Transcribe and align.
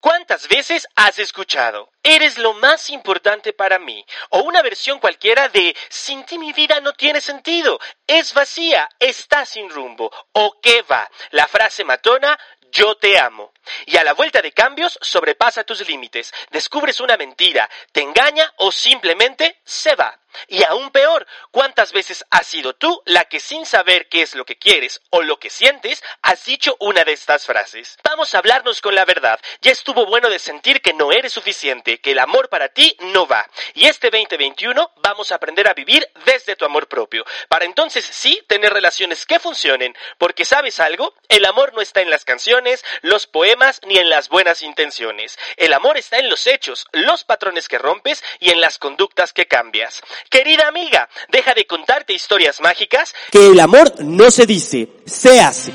¿Cuántas 0.00 0.48
veces 0.48 0.88
has 0.96 1.18
escuchado? 1.18 1.92
Eres 2.02 2.38
lo 2.38 2.54
más 2.54 2.88
importante 2.88 3.52
para 3.52 3.78
mí. 3.78 4.04
O 4.30 4.40
una 4.40 4.62
versión 4.62 4.98
cualquiera 4.98 5.48
de 5.48 5.76
Sin 5.90 6.24
ti 6.24 6.38
mi 6.38 6.54
vida 6.54 6.80
no 6.80 6.94
tiene 6.94 7.20
sentido. 7.20 7.78
Es 8.06 8.32
vacía, 8.32 8.88
está 8.98 9.44
sin 9.44 9.68
rumbo. 9.68 10.10
O 10.32 10.58
qué 10.62 10.80
va. 10.82 11.10
La 11.32 11.46
frase 11.46 11.84
matona 11.84 12.38
yo 12.72 12.94
te 12.96 13.18
amo. 13.18 13.52
Y 13.86 13.96
a 13.96 14.04
la 14.04 14.14
vuelta 14.14 14.40
de 14.42 14.52
cambios 14.52 14.98
sobrepasa 15.02 15.64
tus 15.64 15.86
límites, 15.86 16.32
descubres 16.50 17.00
una 17.00 17.16
mentira, 17.16 17.68
te 17.92 18.00
engaña 18.00 18.52
o 18.56 18.72
simplemente 18.72 19.60
se 19.64 19.94
va. 19.94 20.18
Y 20.48 20.62
aún 20.64 20.90
peor, 20.90 21.26
¿cuántas 21.50 21.92
veces 21.92 22.24
has 22.30 22.46
sido 22.46 22.74
tú 22.74 23.02
la 23.06 23.24
que 23.24 23.40
sin 23.40 23.66
saber 23.66 24.08
qué 24.08 24.22
es 24.22 24.34
lo 24.34 24.44
que 24.44 24.58
quieres 24.58 25.00
o 25.10 25.22
lo 25.22 25.38
que 25.38 25.50
sientes, 25.50 26.02
has 26.22 26.44
dicho 26.44 26.76
una 26.80 27.04
de 27.04 27.12
estas 27.12 27.46
frases? 27.46 27.98
Vamos 28.02 28.34
a 28.34 28.38
hablarnos 28.38 28.80
con 28.80 28.94
la 28.94 29.04
verdad. 29.04 29.40
Ya 29.60 29.72
estuvo 29.72 30.06
bueno 30.06 30.28
de 30.28 30.38
sentir 30.38 30.82
que 30.82 30.92
no 30.92 31.12
eres 31.12 31.32
suficiente, 31.32 32.00
que 32.00 32.12
el 32.12 32.18
amor 32.18 32.48
para 32.48 32.68
ti 32.68 32.96
no 33.00 33.26
va. 33.26 33.48
Y 33.74 33.86
este 33.86 34.10
2021 34.10 34.92
vamos 34.96 35.32
a 35.32 35.36
aprender 35.36 35.68
a 35.68 35.74
vivir 35.74 36.08
desde 36.24 36.56
tu 36.56 36.64
amor 36.64 36.88
propio. 36.88 37.24
Para 37.48 37.64
entonces 37.64 38.04
sí 38.04 38.42
tener 38.46 38.72
relaciones 38.72 39.26
que 39.26 39.38
funcionen. 39.38 39.96
Porque 40.18 40.44
sabes 40.44 40.80
algo, 40.80 41.14
el 41.28 41.44
amor 41.44 41.72
no 41.74 41.80
está 41.80 42.00
en 42.00 42.10
las 42.10 42.24
canciones, 42.24 42.84
los 43.02 43.26
poemas 43.26 43.80
ni 43.86 43.96
en 43.96 44.08
las 44.08 44.28
buenas 44.28 44.62
intenciones. 44.62 45.38
El 45.56 45.72
amor 45.72 45.96
está 45.96 46.18
en 46.18 46.28
los 46.28 46.46
hechos, 46.46 46.86
los 46.92 47.24
patrones 47.24 47.68
que 47.68 47.78
rompes 47.78 48.22
y 48.38 48.50
en 48.50 48.60
las 48.60 48.78
conductas 48.78 49.32
que 49.32 49.46
cambias. 49.46 50.02
Querida 50.28 50.68
amiga, 50.68 51.08
deja 51.30 51.54
de 51.54 51.66
contarte 51.66 52.12
historias 52.12 52.60
mágicas. 52.60 53.14
Que 53.30 53.48
el 53.48 53.60
amor 53.60 54.04
no 54.04 54.30
se 54.30 54.46
dice, 54.46 54.88
se 55.06 55.40
hace. 55.40 55.72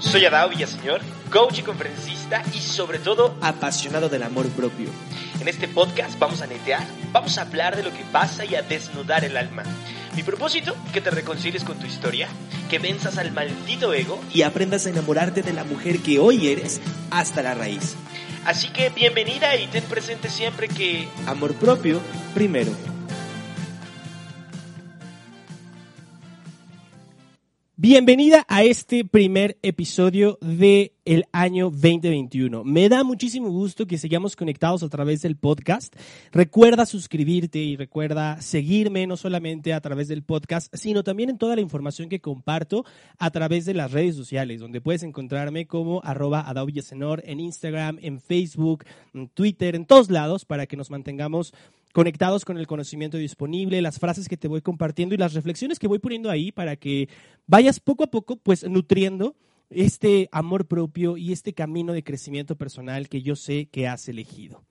Soy 0.00 0.24
Adao 0.26 0.50
Villaseñor, 0.50 1.00
coach 1.30 1.58
y 1.58 1.62
conferencista 1.62 2.42
y 2.54 2.60
sobre 2.60 2.98
todo 2.98 3.34
Apasionado 3.40 4.08
del 4.08 4.22
amor 4.22 4.48
propio. 4.50 4.88
en 5.40 5.48
este 5.48 5.68
podcast 5.68 6.18
vamos 6.18 6.42
a 6.42 6.46
netear, 6.46 6.86
vamos 7.12 7.38
a 7.38 7.42
hablar 7.42 7.76
de 7.76 7.82
lo 7.82 7.92
que 7.92 8.04
pasa 8.12 8.44
y 8.44 8.54
a 8.54 8.62
desnudar 8.62 9.24
el 9.24 9.36
alma. 9.36 9.62
Mi 10.14 10.22
propósito, 10.22 10.76
que 10.92 11.00
te 11.00 11.10
reconcilies 11.10 11.64
con 11.64 11.78
tu 11.78 11.86
historia, 11.86 12.28
que 12.68 12.78
venzas 12.78 13.16
al 13.16 13.32
maldito 13.32 13.94
ego. 13.94 14.20
Y 14.32 14.42
aprendas 14.42 14.84
a 14.84 14.90
enamorarte 14.90 15.40
de 15.42 15.54
la 15.54 15.64
mujer 15.64 16.00
que 16.00 16.18
hoy 16.18 16.48
eres 16.48 16.80
hasta 17.10 17.42
la 17.42 17.54
raíz. 17.54 17.96
Así 18.44 18.68
que 18.68 18.90
bienvenida 18.90 19.56
y 19.56 19.66
ten 19.68 19.84
presente 19.84 20.28
siempre 20.28 20.68
que 20.68 21.08
Amor 21.26 21.54
propio 21.54 22.00
primero. 22.34 22.72
Bienvenida 27.84 28.44
a 28.46 28.62
este 28.62 29.04
primer 29.04 29.58
episodio 29.60 30.38
de 30.40 30.92
el 31.04 31.24
año 31.32 31.64
2021. 31.64 32.62
Me 32.62 32.88
da 32.88 33.02
muchísimo 33.02 33.50
gusto 33.50 33.86
que 33.86 33.98
sigamos 33.98 34.36
conectados 34.36 34.84
a 34.84 34.88
través 34.88 35.22
del 35.22 35.36
podcast. 35.36 35.92
Recuerda 36.30 36.86
suscribirte 36.86 37.58
y 37.58 37.76
recuerda 37.76 38.40
seguirme 38.40 39.04
no 39.08 39.16
solamente 39.16 39.72
a 39.72 39.80
través 39.80 40.06
del 40.06 40.22
podcast, 40.22 40.72
sino 40.76 41.02
también 41.02 41.30
en 41.30 41.38
toda 41.38 41.56
la 41.56 41.60
información 41.60 42.08
que 42.08 42.20
comparto 42.20 42.84
a 43.18 43.32
través 43.32 43.64
de 43.64 43.74
las 43.74 43.90
redes 43.90 44.14
sociales, 44.14 44.60
donde 44.60 44.80
puedes 44.80 45.02
encontrarme 45.02 45.66
como 45.66 46.00
arroba 46.04 46.46
en 47.24 47.40
Instagram, 47.40 47.98
en 48.00 48.20
Facebook, 48.20 48.84
en 49.12 49.26
Twitter, 49.26 49.74
en 49.74 49.86
todos 49.86 50.08
lados 50.08 50.44
para 50.44 50.66
que 50.66 50.76
nos 50.76 50.88
mantengamos 50.88 51.52
conectados 51.92 52.44
con 52.44 52.58
el 52.58 52.66
conocimiento 52.66 53.18
disponible, 53.18 53.82
las 53.82 53.98
frases 53.98 54.28
que 54.28 54.36
te 54.36 54.48
voy 54.48 54.62
compartiendo 54.62 55.14
y 55.14 55.18
las 55.18 55.34
reflexiones 55.34 55.78
que 55.78 55.86
voy 55.86 55.98
poniendo 55.98 56.30
ahí 56.30 56.50
para 56.50 56.76
que 56.76 57.08
vayas 57.46 57.80
poco 57.80 58.04
a 58.04 58.10
poco 58.10 58.36
pues 58.36 58.64
nutriendo 58.68 59.36
este 59.70 60.28
amor 60.32 60.66
propio 60.66 61.16
y 61.16 61.32
este 61.32 61.52
camino 61.52 61.92
de 61.92 62.02
crecimiento 62.02 62.56
personal 62.56 63.08
que 63.08 63.22
yo 63.22 63.36
sé 63.36 63.66
que 63.66 63.88
has 63.88 64.08
elegido. 64.08 64.64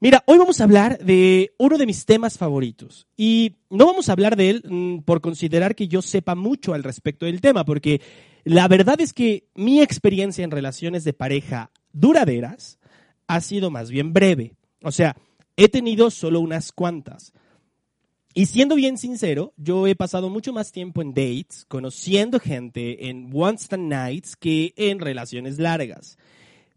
Mira, 0.00 0.22
hoy 0.26 0.38
vamos 0.38 0.60
a 0.60 0.64
hablar 0.64 0.98
de 0.98 1.54
uno 1.58 1.76
de 1.76 1.86
mis 1.86 2.06
temas 2.06 2.38
favoritos 2.38 3.08
y 3.16 3.56
no 3.68 3.86
vamos 3.86 4.08
a 4.08 4.12
hablar 4.12 4.36
de 4.36 4.50
él 4.50 4.62
mm, 4.64 4.98
por 5.00 5.20
considerar 5.20 5.74
que 5.74 5.88
yo 5.88 6.02
sepa 6.02 6.36
mucho 6.36 6.72
al 6.72 6.84
respecto 6.84 7.26
del 7.26 7.40
tema, 7.40 7.64
porque 7.64 8.00
la 8.44 8.68
verdad 8.68 9.00
es 9.00 9.12
que 9.12 9.48
mi 9.56 9.80
experiencia 9.80 10.44
en 10.44 10.52
relaciones 10.52 11.02
de 11.02 11.14
pareja 11.14 11.72
duraderas 11.92 12.78
ha 13.26 13.40
sido 13.40 13.70
más 13.70 13.90
bien 13.90 14.12
breve. 14.12 14.54
O 14.84 14.92
sea, 14.92 15.16
he 15.58 15.68
tenido 15.68 16.10
solo 16.12 16.38
unas 16.38 16.70
cuantas. 16.70 17.32
Y 18.32 18.46
siendo 18.46 18.76
bien 18.76 18.96
sincero, 18.96 19.52
yo 19.56 19.88
he 19.88 19.96
pasado 19.96 20.30
mucho 20.30 20.52
más 20.52 20.70
tiempo 20.70 21.02
en 21.02 21.12
dates, 21.12 21.64
conociendo 21.66 22.38
gente 22.38 23.08
en 23.08 23.28
one 23.34 23.58
stand 23.58 23.92
nights 23.92 24.36
que 24.36 24.72
en 24.76 25.00
relaciones 25.00 25.58
largas. 25.58 26.16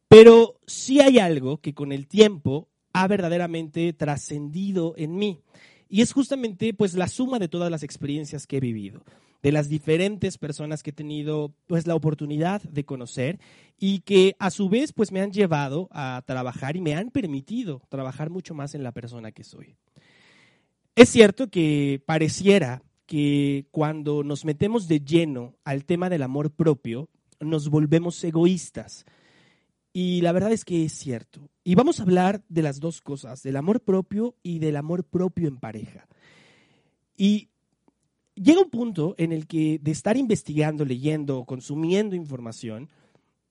Pero 0.07 0.59
sí 0.65 0.99
hay 0.99 1.19
algo 1.19 1.61
que 1.61 1.75
con 1.75 1.91
el 1.91 2.07
tiempo 2.07 2.69
ha 2.91 3.07
verdaderamente 3.07 3.93
trascendido 3.93 4.95
en 4.97 5.15
mí. 5.15 5.41
Y 5.87 6.01
es 6.01 6.11
justamente 6.11 6.73
pues 6.73 6.95
la 6.95 7.07
suma 7.07 7.37
de 7.37 7.49
todas 7.49 7.69
las 7.69 7.83
experiencias 7.83 8.47
que 8.47 8.57
he 8.57 8.61
vivido, 8.61 9.03
de 9.41 9.51
las 9.51 9.69
diferentes 9.69 10.37
personas 10.37 10.83
que 10.83 10.91
he 10.91 10.93
tenido 10.93 11.53
pues 11.67 11.87
la 11.87 11.95
oportunidad 11.95 12.61
de 12.61 12.85
conocer 12.85 13.39
y 13.77 13.99
que 13.99 14.35
a 14.39 14.51
su 14.51 14.69
vez 14.69 14.93
pues 14.93 15.11
me 15.11 15.21
han 15.21 15.31
llevado 15.31 15.87
a 15.91 16.21
trabajar 16.25 16.75
y 16.75 16.81
me 16.81 16.95
han 16.95 17.09
permitido 17.09 17.81
trabajar 17.89 18.29
mucho 18.29 18.53
más 18.53 18.75
en 18.75 18.83
la 18.83 18.91
persona 18.91 19.31
que 19.31 19.43
soy. 19.43 19.75
Es 20.95 21.09
cierto 21.09 21.49
que 21.49 22.01
pareciera 22.05 22.83
que 23.05 23.65
cuando 23.71 24.23
nos 24.23 24.45
metemos 24.45 24.87
de 24.87 24.99
lleno 24.99 25.55
al 25.63 25.85
tema 25.85 26.09
del 26.09 26.23
amor 26.23 26.51
propio, 26.51 27.09
nos 27.39 27.69
volvemos 27.69 28.23
egoístas. 28.23 29.05
Y 29.93 30.21
la 30.21 30.31
verdad 30.31 30.53
es 30.53 30.63
que 30.63 30.85
es 30.85 30.93
cierto. 30.93 31.49
Y 31.63 31.75
vamos 31.75 31.99
a 31.99 32.03
hablar 32.03 32.43
de 32.47 32.61
las 32.61 32.79
dos 32.79 33.01
cosas, 33.01 33.43
del 33.43 33.57
amor 33.57 33.81
propio 33.81 34.35
y 34.43 34.59
del 34.59 34.77
amor 34.77 35.03
propio 35.03 35.47
en 35.47 35.57
pareja. 35.57 36.07
Y 37.17 37.49
llega 38.41 38.61
un 38.61 38.69
punto 38.69 39.15
en 39.17 39.31
el 39.31 39.47
que 39.47 39.79
de 39.81 39.91
estar 39.91 40.17
investigando, 40.17 40.83
leyendo, 40.83 41.45
consumiendo 41.45 42.15
información, 42.15 42.89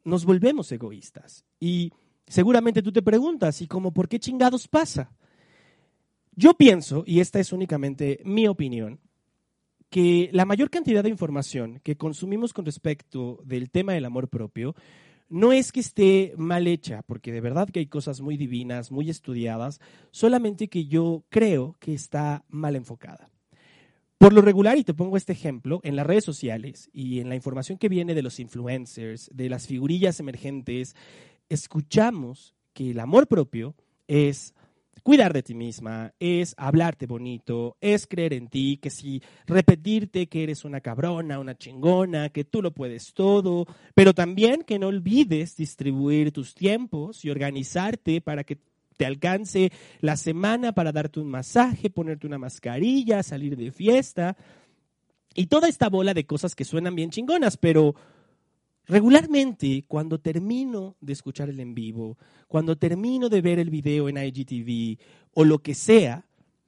nos 0.05 0.25
volvemos 0.25 0.73
egoístas. 0.73 1.45
Y 1.59 1.93
seguramente 2.27 2.83
tú 2.83 2.93
te 2.93 3.03
preguntas, 3.03 3.61
¿y 3.62 3.67
cómo 3.67 3.93
por 3.93 4.09
qué 4.09 4.19
chingados 4.19 4.69
pasa? 4.69 5.12
Yo 6.34 6.55
pienso, 6.55 7.05
y 7.06 7.21
esta 7.21 7.39
es 7.41 7.53
únicamente 7.53 8.21
mi 8.25 8.49
opinión, 8.49 9.01
que 9.91 10.31
la 10.33 10.45
mayor 10.45 10.71
cantidad 10.71 11.03
de 11.03 11.11
información 11.11 11.81
que 11.83 11.97
consumimos 11.97 12.53
con 12.53 12.65
respecto 12.65 13.41
del 13.45 13.71
tema 13.71 13.93
del 13.93 14.05
amor 14.05 14.28
propio 14.28 14.75
no 15.28 15.53
es 15.53 15.72
que 15.72 15.81
esté 15.81 16.34
mal 16.37 16.67
hecha, 16.67 17.03
porque 17.03 17.33
de 17.33 17.41
verdad 17.41 17.69
que 17.69 17.81
hay 17.81 17.87
cosas 17.87 18.21
muy 18.21 18.37
divinas, 18.37 18.91
muy 18.91 19.11
estudiadas, 19.11 19.81
solamente 20.11 20.69
que 20.69 20.87
yo 20.87 21.25
creo 21.28 21.77
que 21.78 21.93
está 21.95 22.45
mal 22.49 22.75
enfocada. 22.77 23.29
Por 24.20 24.34
lo 24.34 24.42
regular, 24.42 24.76
y 24.76 24.84
te 24.84 24.92
pongo 24.92 25.16
este 25.16 25.32
ejemplo, 25.32 25.81
en 25.82 25.97
las 25.97 26.06
redes 26.06 26.26
sociales 26.26 26.91
y 26.92 27.20
en 27.20 27.31
la 27.31 27.36
información 27.36 27.78
que 27.78 27.88
viene 27.88 28.14
de 28.14 28.20
los 28.20 28.38
influencers, 28.38 29.31
de 29.32 29.48
las 29.48 29.66
figurillas 29.66 30.20
emergentes, 30.20 30.94
escuchamos 31.48 32.54
que 32.74 32.91
el 32.91 33.00
amor 33.00 33.28
propio 33.28 33.74
es 34.09 34.54
cuidar 35.03 35.33
de 35.33 35.42
ti 35.42 35.54
misma, 35.54 36.12
es 36.21 36.54
hablarte 36.59 37.06
bonito, 37.06 37.78
es 37.80 38.06
creer 38.06 38.34
en 38.34 38.48
ti, 38.48 38.77
que 38.77 38.91
si 38.91 39.22
repetirte 39.47 40.27
que 40.27 40.42
eres 40.42 40.66
una 40.66 40.83
cabrona, 40.83 41.39
una 41.39 41.56
chingona, 41.56 42.28
que 42.28 42.45
tú 42.45 42.60
lo 42.60 42.74
puedes 42.74 43.15
todo, 43.15 43.66
pero 43.95 44.12
también 44.12 44.65
que 44.65 44.78
no 44.78 44.89
olvides 44.89 45.56
distribuir 45.56 46.30
tus 46.30 46.54
tiempos 46.54 47.24
y 47.24 47.30
organizarte 47.30 48.21
para 48.21 48.45
que 48.45 48.59
te 49.00 49.06
alcance 49.06 49.72
la 50.00 50.18
semana 50.18 50.72
para 50.72 50.92
darte 50.92 51.20
un 51.20 51.30
masaje, 51.30 51.88
ponerte 51.88 52.26
una 52.26 52.36
mascarilla, 52.36 53.22
salir 53.22 53.56
de 53.56 53.72
fiesta 53.72 54.36
y 55.34 55.47
toda 55.47 55.70
esta 55.70 55.88
bola 55.88 56.12
de 56.12 56.26
cosas 56.26 56.54
que 56.54 56.66
suenan 56.66 56.94
bien 56.94 57.08
chingonas, 57.08 57.56
pero 57.56 57.94
Regularmente, 58.86 59.84
cuando 59.86 60.18
termino 60.18 60.97
de 61.00 61.12
escuchar 61.12 61.48
el 61.48 61.60
en 61.60 61.76
vivo, 61.76 62.18
cuando 62.48 62.76
termino 62.76 63.28
de 63.28 63.41
ver 63.41 63.60
el 63.60 63.70
video 63.70 64.08
en 64.08 64.16
IGTV 64.16 64.98
o 65.32 65.44
lo 65.44 65.60
que 65.60 65.76
sea, 65.76 66.26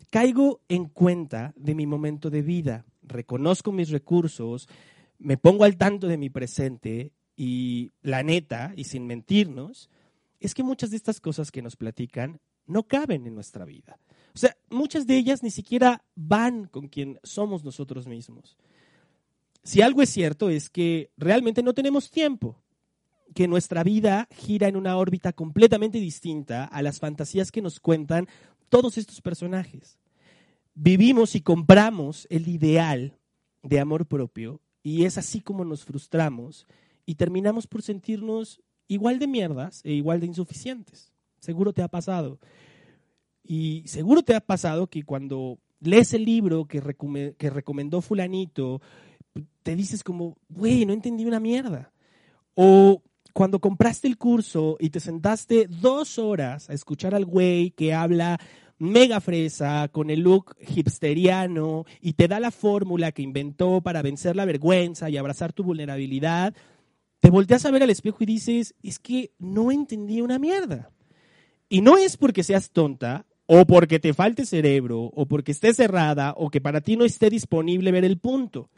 caigo 0.09 0.61
en 0.69 0.85
cuenta 0.85 1.53
de 1.57 1.75
mi 1.75 1.85
momento 1.85 2.31
de 2.31 2.43
vida, 2.43 2.85
reconozco 3.03 3.73
mis 3.73 3.91
recursos, 3.91 4.69
me 5.19 5.37
pongo 5.37 5.65
al 5.65 5.77
tanto 5.77 6.07
de 6.07 6.17
mi 6.17 6.31
presente 6.31 7.11
y 7.37 7.91
la 8.03 8.23
neta, 8.23 8.73
y 8.77 8.85
sin 8.85 9.05
mentirnos, 9.05 9.91
es 10.43 10.55
que 10.55 10.63
muchas 10.63 10.91
de 10.91 10.97
estas 10.97 11.21
cosas 11.21 11.51
que 11.51 11.63
nos 11.63 11.77
platican 11.77 12.41
no 12.67 12.83
caben 12.83 13.27
en 13.27 13.35
nuestra 13.35 13.65
vida. 13.65 13.99
O 14.35 14.39
sea, 14.39 14.57
muchas 14.71 15.07
de 15.07 15.17
ellas 15.17 15.43
ni 15.43 15.51
siquiera 15.51 16.05
van 16.15 16.67
con 16.67 16.89
quien 16.89 17.19
somos 17.23 17.65
nosotros 17.65 18.07
mismos. 18.07 18.57
Si 19.63 19.81
algo 19.81 20.03
es 20.03 20.11
cierto 20.11 20.51
es 20.51 20.69
que 20.69 21.11
realmente 21.17 21.63
no 21.63 21.75
tenemos 21.75 22.11
tiempo, 22.11 22.61
que 23.35 23.49
nuestra 23.49 23.83
vida 23.83 24.29
gira 24.33 24.69
en 24.69 24.77
una 24.77 24.97
órbita 24.97 25.33
completamente 25.33 25.99
distinta 25.99 26.65
a 26.65 26.83
las 26.83 26.99
fantasías 26.99 27.51
que 27.53 27.63
nos 27.63 27.81
cuentan 27.81 28.29
todos 28.69 28.99
estos 28.99 29.21
personajes. 29.21 29.99
Vivimos 30.75 31.35
y 31.35 31.41
compramos 31.41 32.27
el 32.31 32.49
ideal 32.49 33.17
de 33.63 33.81
amor 33.81 34.07
propio 34.07 34.61
y 34.83 35.05
es 35.05 35.19
así 35.19 35.41
como 35.41 35.65
nos 35.65 35.85
frustramos 35.85 36.67
y 37.07 37.15
terminamos 37.15 37.67
por 37.67 37.83
sentirnos 37.83 38.61
igual 38.93 39.19
de 39.19 39.27
mierdas 39.27 39.81
e 39.85 39.93
igual 39.93 40.21
de 40.21 40.27
insuficientes. 40.27 41.13
Seguro 41.39 41.73
te 41.73 41.83
ha 41.83 41.89
pasado. 41.89 42.39
Y 43.43 43.83
seguro 43.87 44.23
te 44.23 44.35
ha 44.35 44.41
pasado 44.41 44.87
que 44.87 45.03
cuando 45.03 45.59
lees 45.81 46.15
el 46.15 46.25
libro 46.25 46.67
que, 46.67 46.81
que 47.37 47.51
recomendó 47.51 48.01
fulanito, 48.01 48.81
te 49.63 49.75
dices 49.77 50.05
como, 50.05 50.37
güey, 50.49 50.87
no 50.87 50.93
entendí 50.93 51.25
una 51.25 51.41
mierda. 51.41 51.93
O 52.55 53.03
cuando 53.33 53.61
compraste 53.61 54.09
el 54.09 54.19
curso 54.19 54.77
y 54.79 54.91
te 54.91 55.01
sentaste 55.01 55.67
dos 55.69 56.19
horas 56.19 56.69
a 56.69 56.75
escuchar 56.75 57.15
al 57.15 57.25
güey 57.25 57.71
que 57.71 57.95
habla 57.95 58.39
mega 58.79 59.21
fresa, 59.21 59.89
con 59.89 60.11
el 60.11 60.21
look 60.21 60.57
hipsteriano 60.61 61.85
y 62.01 62.15
te 62.15 62.27
da 62.27 62.41
la 62.41 62.51
fórmula 62.51 63.13
que 63.13 63.23
inventó 63.23 63.81
para 63.81 64.03
vencer 64.03 64.35
la 64.35 64.45
vergüenza 64.45 65.09
y 65.09 65.17
abrazar 65.17 65.53
tu 65.53 65.63
vulnerabilidad, 65.63 66.55
te 67.23 67.31
volteas 67.31 67.65
a 67.65 67.71
ver 67.71 67.85
al 67.85 67.91
espejo 67.91 68.19
y 68.21 68.27
dices, 68.27 68.75
es 68.83 68.99
que 68.99 69.31
no 69.39 69.71
entendí 69.71 70.21
una 70.21 70.41
mierda. 70.41 70.91
Y 71.69 71.81
no 71.81 71.97
es 71.97 72.17
porque 72.17 72.43
seas 72.43 72.73
tonta 72.73 73.27
o 73.47 73.65
porque 73.65 74.01
te 74.01 74.13
falte 74.13 74.45
cerebro 74.45 75.03
o 75.05 75.27
porque 75.27 75.53
esté 75.53 75.73
cerrada 75.73 76.35
o 76.37 76.51
que 76.51 76.61
para 76.61 76.81
ti 76.81 76.97
no 76.97 77.05
esté 77.05 77.31
disponible 77.31 77.93
ver 77.93 78.05
el 78.05 78.19
punto. 78.19 78.71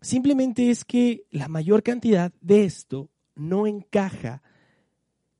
Simplemente 0.00 0.68
es 0.70 0.84
que 0.84 1.26
la 1.30 1.46
mayor 1.46 1.84
cantidad 1.84 2.32
de 2.40 2.64
esto 2.64 3.08
no 3.36 3.68
encaja 3.68 4.42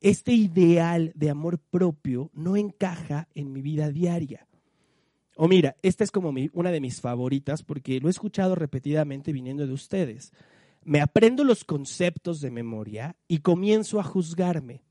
este 0.00 0.34
ideal 0.34 1.10
de 1.16 1.30
amor 1.30 1.58
propio 1.58 2.30
no 2.32 2.56
encaja 2.56 3.26
en 3.34 3.52
mi 3.52 3.60
vida 3.60 3.90
diaria. 3.90 4.46
O 5.34 5.48
mira, 5.48 5.74
esta 5.82 6.04
es 6.04 6.12
como 6.12 6.32
una 6.52 6.70
de 6.70 6.80
mis 6.80 7.00
favoritas 7.00 7.64
porque 7.64 7.98
lo 7.98 8.06
he 8.06 8.10
escuchado 8.12 8.54
repetidamente 8.54 9.32
viniendo 9.32 9.66
de 9.66 9.72
ustedes. 9.72 10.32
Me 10.84 11.00
aprendo 11.00 11.44
los 11.44 11.64
conceptos 11.64 12.40
de 12.40 12.50
memoria 12.50 13.16
y 13.26 13.38
comienzo 13.38 13.98
a 13.98 14.04
juzgarme. 14.04 14.82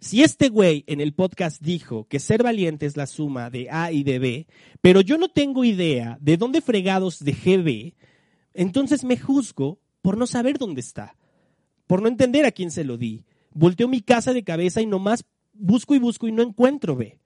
Si 0.00 0.22
este 0.22 0.48
güey 0.48 0.84
en 0.86 1.00
el 1.00 1.14
podcast 1.14 1.62
dijo 1.62 2.06
que 2.08 2.20
ser 2.20 2.42
valiente 2.42 2.86
es 2.86 2.96
la 2.96 3.06
suma 3.06 3.50
de 3.50 3.70
A 3.70 3.92
y 3.92 4.02
de 4.02 4.18
B, 4.18 4.46
pero 4.80 5.00
yo 5.00 5.18
no 5.18 5.28
tengo 5.28 5.64
idea 5.64 6.18
de 6.20 6.36
dónde 6.36 6.60
fregados 6.60 7.24
dejé 7.24 7.58
B, 7.58 7.94
entonces 8.54 9.04
me 9.04 9.16
juzgo 9.16 9.80
por 10.02 10.16
no 10.16 10.26
saber 10.26 10.58
dónde 10.58 10.80
está, 10.80 11.16
por 11.86 12.02
no 12.02 12.08
entender 12.08 12.44
a 12.44 12.52
quién 12.52 12.70
se 12.70 12.84
lo 12.84 12.96
di, 12.96 13.24
volteo 13.52 13.88
mi 13.88 14.00
casa 14.00 14.32
de 14.32 14.44
cabeza 14.44 14.80
y 14.80 14.86
nomás 14.86 15.24
busco 15.52 15.94
y 15.94 15.98
busco 15.98 16.28
y 16.28 16.32
no 16.32 16.42
encuentro 16.42 16.96
B. 16.96 17.18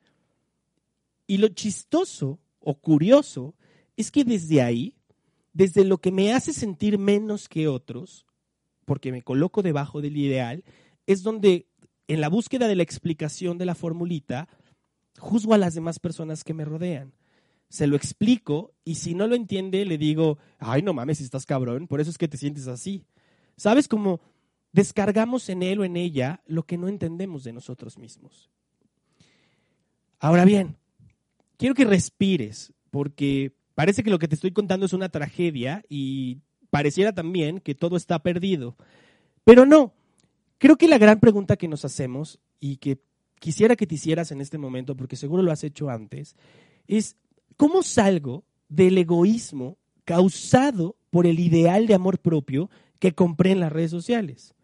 Y 1.26 1.38
lo 1.38 1.48
chistoso 1.48 2.38
o 2.60 2.74
curioso 2.74 3.54
es 3.96 4.10
que 4.10 4.24
desde 4.24 4.62
ahí, 4.62 4.94
desde 5.52 5.84
lo 5.84 5.98
que 5.98 6.12
me 6.12 6.32
hace 6.32 6.52
sentir 6.52 6.98
menos 6.98 7.48
que 7.48 7.68
otros, 7.68 8.26
porque 8.84 9.12
me 9.12 9.22
coloco 9.22 9.62
debajo 9.62 10.00
del 10.00 10.16
ideal, 10.16 10.64
es 11.06 11.22
donde 11.22 11.68
en 12.08 12.20
la 12.20 12.28
búsqueda 12.28 12.68
de 12.68 12.76
la 12.76 12.82
explicación 12.82 13.58
de 13.58 13.66
la 13.66 13.74
formulita, 13.74 14.48
juzgo 15.18 15.54
a 15.54 15.58
las 15.58 15.74
demás 15.74 15.98
personas 15.98 16.44
que 16.44 16.54
me 16.54 16.64
rodean. 16.64 17.14
Se 17.68 17.86
lo 17.86 17.96
explico 17.96 18.74
y 18.84 18.96
si 18.96 19.14
no 19.14 19.26
lo 19.26 19.34
entiende, 19.34 19.84
le 19.84 19.96
digo, 19.98 20.38
ay, 20.58 20.82
no 20.82 20.92
mames, 20.92 21.20
estás 21.20 21.46
cabrón, 21.46 21.86
por 21.86 22.00
eso 22.00 22.10
es 22.10 22.18
que 22.18 22.28
te 22.28 22.36
sientes 22.36 22.66
así. 22.66 23.06
¿Sabes? 23.56 23.88
Como 23.88 24.20
descargamos 24.72 25.48
en 25.48 25.62
él 25.62 25.80
o 25.80 25.84
en 25.84 25.96
ella 25.96 26.42
lo 26.46 26.64
que 26.64 26.76
no 26.76 26.88
entendemos 26.88 27.44
de 27.44 27.52
nosotros 27.52 27.98
mismos. 27.98 28.50
Ahora 30.18 30.44
bien, 30.44 30.76
quiero 31.56 31.74
que 31.74 31.84
respires, 31.84 32.72
porque 32.90 33.54
parece 33.74 34.02
que 34.02 34.10
lo 34.10 34.18
que 34.18 34.28
te 34.28 34.34
estoy 34.34 34.52
contando 34.52 34.86
es 34.86 34.92
una 34.92 35.08
tragedia 35.08 35.84
y 35.88 36.38
pareciera 36.70 37.12
también 37.12 37.60
que 37.60 37.74
todo 37.74 37.96
está 37.96 38.18
perdido. 38.20 38.76
Pero 39.44 39.66
no, 39.66 39.92
creo 40.58 40.76
que 40.76 40.88
la 40.88 40.98
gran 40.98 41.20
pregunta 41.20 41.56
que 41.56 41.68
nos 41.68 41.84
hacemos 41.84 42.38
y 42.60 42.76
que 42.76 42.98
quisiera 43.38 43.76
que 43.76 43.86
te 43.86 43.96
hicieras 43.96 44.30
en 44.32 44.40
este 44.40 44.58
momento, 44.58 44.96
porque 44.96 45.16
seguro 45.16 45.42
lo 45.42 45.52
has 45.52 45.64
hecho 45.64 45.90
antes, 45.90 46.36
es 46.86 47.16
¿cómo 47.56 47.82
salgo 47.82 48.44
del 48.68 48.96
egoísmo 48.98 49.78
causado 50.04 50.96
por 51.10 51.26
el 51.26 51.40
ideal 51.40 51.86
de 51.86 51.94
amor 51.94 52.18
propio 52.18 52.70
que 52.98 53.12
compré 53.12 53.50
en 53.50 53.60
las 53.60 53.72
redes 53.72 53.90
sociales? 53.90 54.54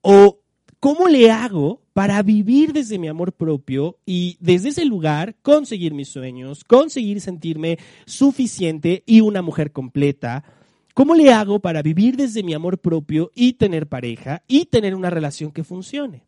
¿O 0.00 0.40
cómo 0.84 1.08
le 1.08 1.30
hago 1.30 1.80
para 1.94 2.22
vivir 2.22 2.74
desde 2.74 2.98
mi 2.98 3.08
amor 3.08 3.32
propio 3.32 3.96
y 4.04 4.36
desde 4.38 4.68
ese 4.68 4.84
lugar 4.84 5.34
conseguir 5.40 5.94
mis 5.94 6.08
sueños, 6.08 6.62
conseguir 6.62 7.22
sentirme 7.22 7.78
suficiente 8.04 9.02
y 9.06 9.22
una 9.22 9.40
mujer 9.40 9.72
completa? 9.72 10.44
¿Cómo 10.92 11.14
le 11.14 11.32
hago 11.32 11.60
para 11.60 11.80
vivir 11.80 12.18
desde 12.18 12.42
mi 12.42 12.52
amor 12.52 12.76
propio 12.76 13.30
y 13.34 13.54
tener 13.54 13.86
pareja 13.86 14.42
y 14.46 14.66
tener 14.66 14.94
una 14.94 15.08
relación 15.08 15.52
que 15.52 15.64
funcione? 15.64 16.26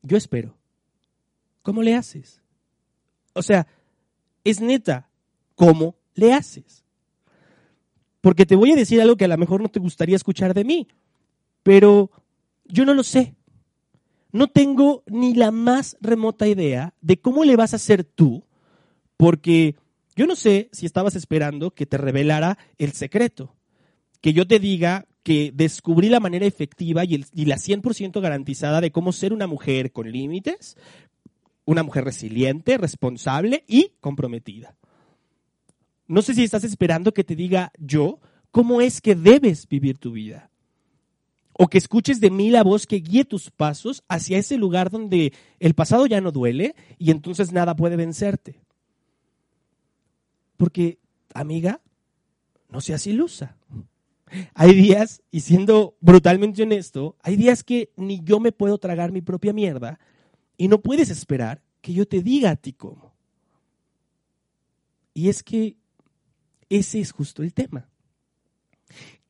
Yo 0.00 0.16
espero. 0.16 0.56
¿Cómo 1.60 1.82
le 1.82 1.94
haces? 1.94 2.40
O 3.34 3.42
sea, 3.42 3.66
es 4.42 4.62
neta, 4.62 5.10
¿cómo 5.54 5.96
le 6.14 6.32
haces? 6.32 6.82
Porque 8.22 8.46
te 8.46 8.56
voy 8.56 8.72
a 8.72 8.76
decir 8.76 9.02
algo 9.02 9.18
que 9.18 9.26
a 9.26 9.28
lo 9.28 9.36
mejor 9.36 9.60
no 9.60 9.68
te 9.68 9.80
gustaría 9.80 10.16
escuchar 10.16 10.54
de 10.54 10.64
mí, 10.64 10.88
pero 11.62 12.10
yo 12.64 12.84
no 12.84 12.94
lo 12.94 13.02
sé. 13.02 13.34
No 14.32 14.48
tengo 14.48 15.02
ni 15.06 15.34
la 15.34 15.50
más 15.50 15.96
remota 16.00 16.46
idea 16.46 16.94
de 17.00 17.20
cómo 17.20 17.44
le 17.44 17.56
vas 17.56 17.72
a 17.72 17.76
hacer 17.76 18.04
tú, 18.04 18.44
porque 19.16 19.74
yo 20.14 20.26
no 20.26 20.36
sé 20.36 20.68
si 20.72 20.86
estabas 20.86 21.16
esperando 21.16 21.72
que 21.72 21.86
te 21.86 21.98
revelara 21.98 22.58
el 22.78 22.92
secreto, 22.92 23.56
que 24.20 24.32
yo 24.32 24.46
te 24.46 24.60
diga 24.60 25.06
que 25.22 25.50
descubrí 25.52 26.08
la 26.08 26.20
manera 26.20 26.46
efectiva 26.46 27.04
y, 27.04 27.24
y 27.34 27.44
la 27.44 27.56
100% 27.56 28.20
garantizada 28.20 28.80
de 28.80 28.92
cómo 28.92 29.12
ser 29.12 29.32
una 29.32 29.46
mujer 29.46 29.92
con 29.92 30.10
límites, 30.10 30.76
una 31.64 31.82
mujer 31.82 32.04
resiliente, 32.04 32.78
responsable 32.78 33.64
y 33.66 33.92
comprometida. 34.00 34.76
No 36.06 36.22
sé 36.22 36.34
si 36.34 36.44
estás 36.44 36.64
esperando 36.64 37.12
que 37.12 37.24
te 37.24 37.36
diga 37.36 37.72
yo 37.78 38.20
cómo 38.50 38.80
es 38.80 39.00
que 39.00 39.14
debes 39.14 39.68
vivir 39.68 39.98
tu 39.98 40.12
vida 40.12 40.49
o 41.62 41.68
que 41.68 41.76
escuches 41.76 42.20
de 42.20 42.30
mí 42.30 42.48
la 42.48 42.62
voz 42.62 42.86
que 42.86 43.00
guíe 43.00 43.26
tus 43.26 43.50
pasos 43.50 44.02
hacia 44.08 44.38
ese 44.38 44.56
lugar 44.56 44.88
donde 44.88 45.34
el 45.58 45.74
pasado 45.74 46.06
ya 46.06 46.22
no 46.22 46.32
duele 46.32 46.74
y 46.98 47.10
entonces 47.10 47.52
nada 47.52 47.76
puede 47.76 47.96
vencerte. 47.96 48.62
Porque, 50.56 50.98
amiga, 51.34 51.82
no 52.70 52.80
seas 52.80 53.06
ilusa. 53.06 53.58
Hay 54.54 54.74
días, 54.74 55.22
y 55.30 55.40
siendo 55.40 55.98
brutalmente 56.00 56.62
honesto, 56.62 57.18
hay 57.20 57.36
días 57.36 57.62
que 57.62 57.92
ni 57.94 58.24
yo 58.24 58.40
me 58.40 58.52
puedo 58.52 58.78
tragar 58.78 59.12
mi 59.12 59.20
propia 59.20 59.52
mierda 59.52 60.00
y 60.56 60.68
no 60.68 60.80
puedes 60.80 61.10
esperar 61.10 61.60
que 61.82 61.92
yo 61.92 62.08
te 62.08 62.22
diga 62.22 62.52
a 62.52 62.56
ti 62.56 62.72
cómo. 62.72 63.12
Y 65.12 65.28
es 65.28 65.42
que 65.42 65.76
ese 66.70 67.00
es 67.00 67.12
justo 67.12 67.42
el 67.42 67.52
tema. 67.52 67.86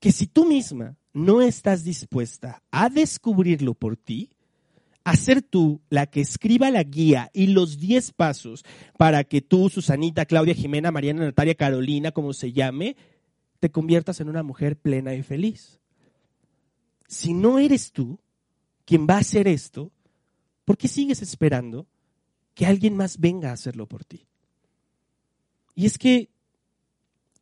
Que 0.00 0.12
si 0.12 0.26
tú 0.26 0.46
misma 0.46 0.96
no 1.12 1.40
estás 1.40 1.84
dispuesta 1.84 2.62
a 2.70 2.88
descubrirlo 2.88 3.74
por 3.74 3.96
ti, 3.96 4.30
a 5.04 5.16
ser 5.16 5.42
tú 5.42 5.80
la 5.88 6.06
que 6.06 6.20
escriba 6.20 6.70
la 6.70 6.82
guía 6.82 7.30
y 7.32 7.48
los 7.48 7.78
10 7.78 8.12
pasos 8.12 8.64
para 8.98 9.24
que 9.24 9.40
tú, 9.40 9.68
Susanita, 9.68 10.26
Claudia, 10.26 10.54
Jimena, 10.54 10.90
Mariana, 10.90 11.24
Natalia, 11.24 11.54
Carolina, 11.54 12.12
como 12.12 12.32
se 12.32 12.52
llame, 12.52 12.96
te 13.60 13.70
conviertas 13.70 14.20
en 14.20 14.28
una 14.28 14.42
mujer 14.42 14.76
plena 14.76 15.14
y 15.14 15.22
feliz. 15.22 15.80
Si 17.08 17.34
no 17.34 17.58
eres 17.58 17.92
tú 17.92 18.20
quien 18.84 19.06
va 19.06 19.16
a 19.16 19.20
hacer 19.20 19.48
esto, 19.48 19.90
¿por 20.64 20.76
qué 20.76 20.88
sigues 20.88 21.22
esperando 21.22 21.86
que 22.54 22.66
alguien 22.66 22.96
más 22.96 23.18
venga 23.18 23.50
a 23.50 23.54
hacerlo 23.54 23.86
por 23.86 24.04
ti? 24.04 24.26
Y 25.74 25.86
es 25.86 25.98
que 25.98 26.30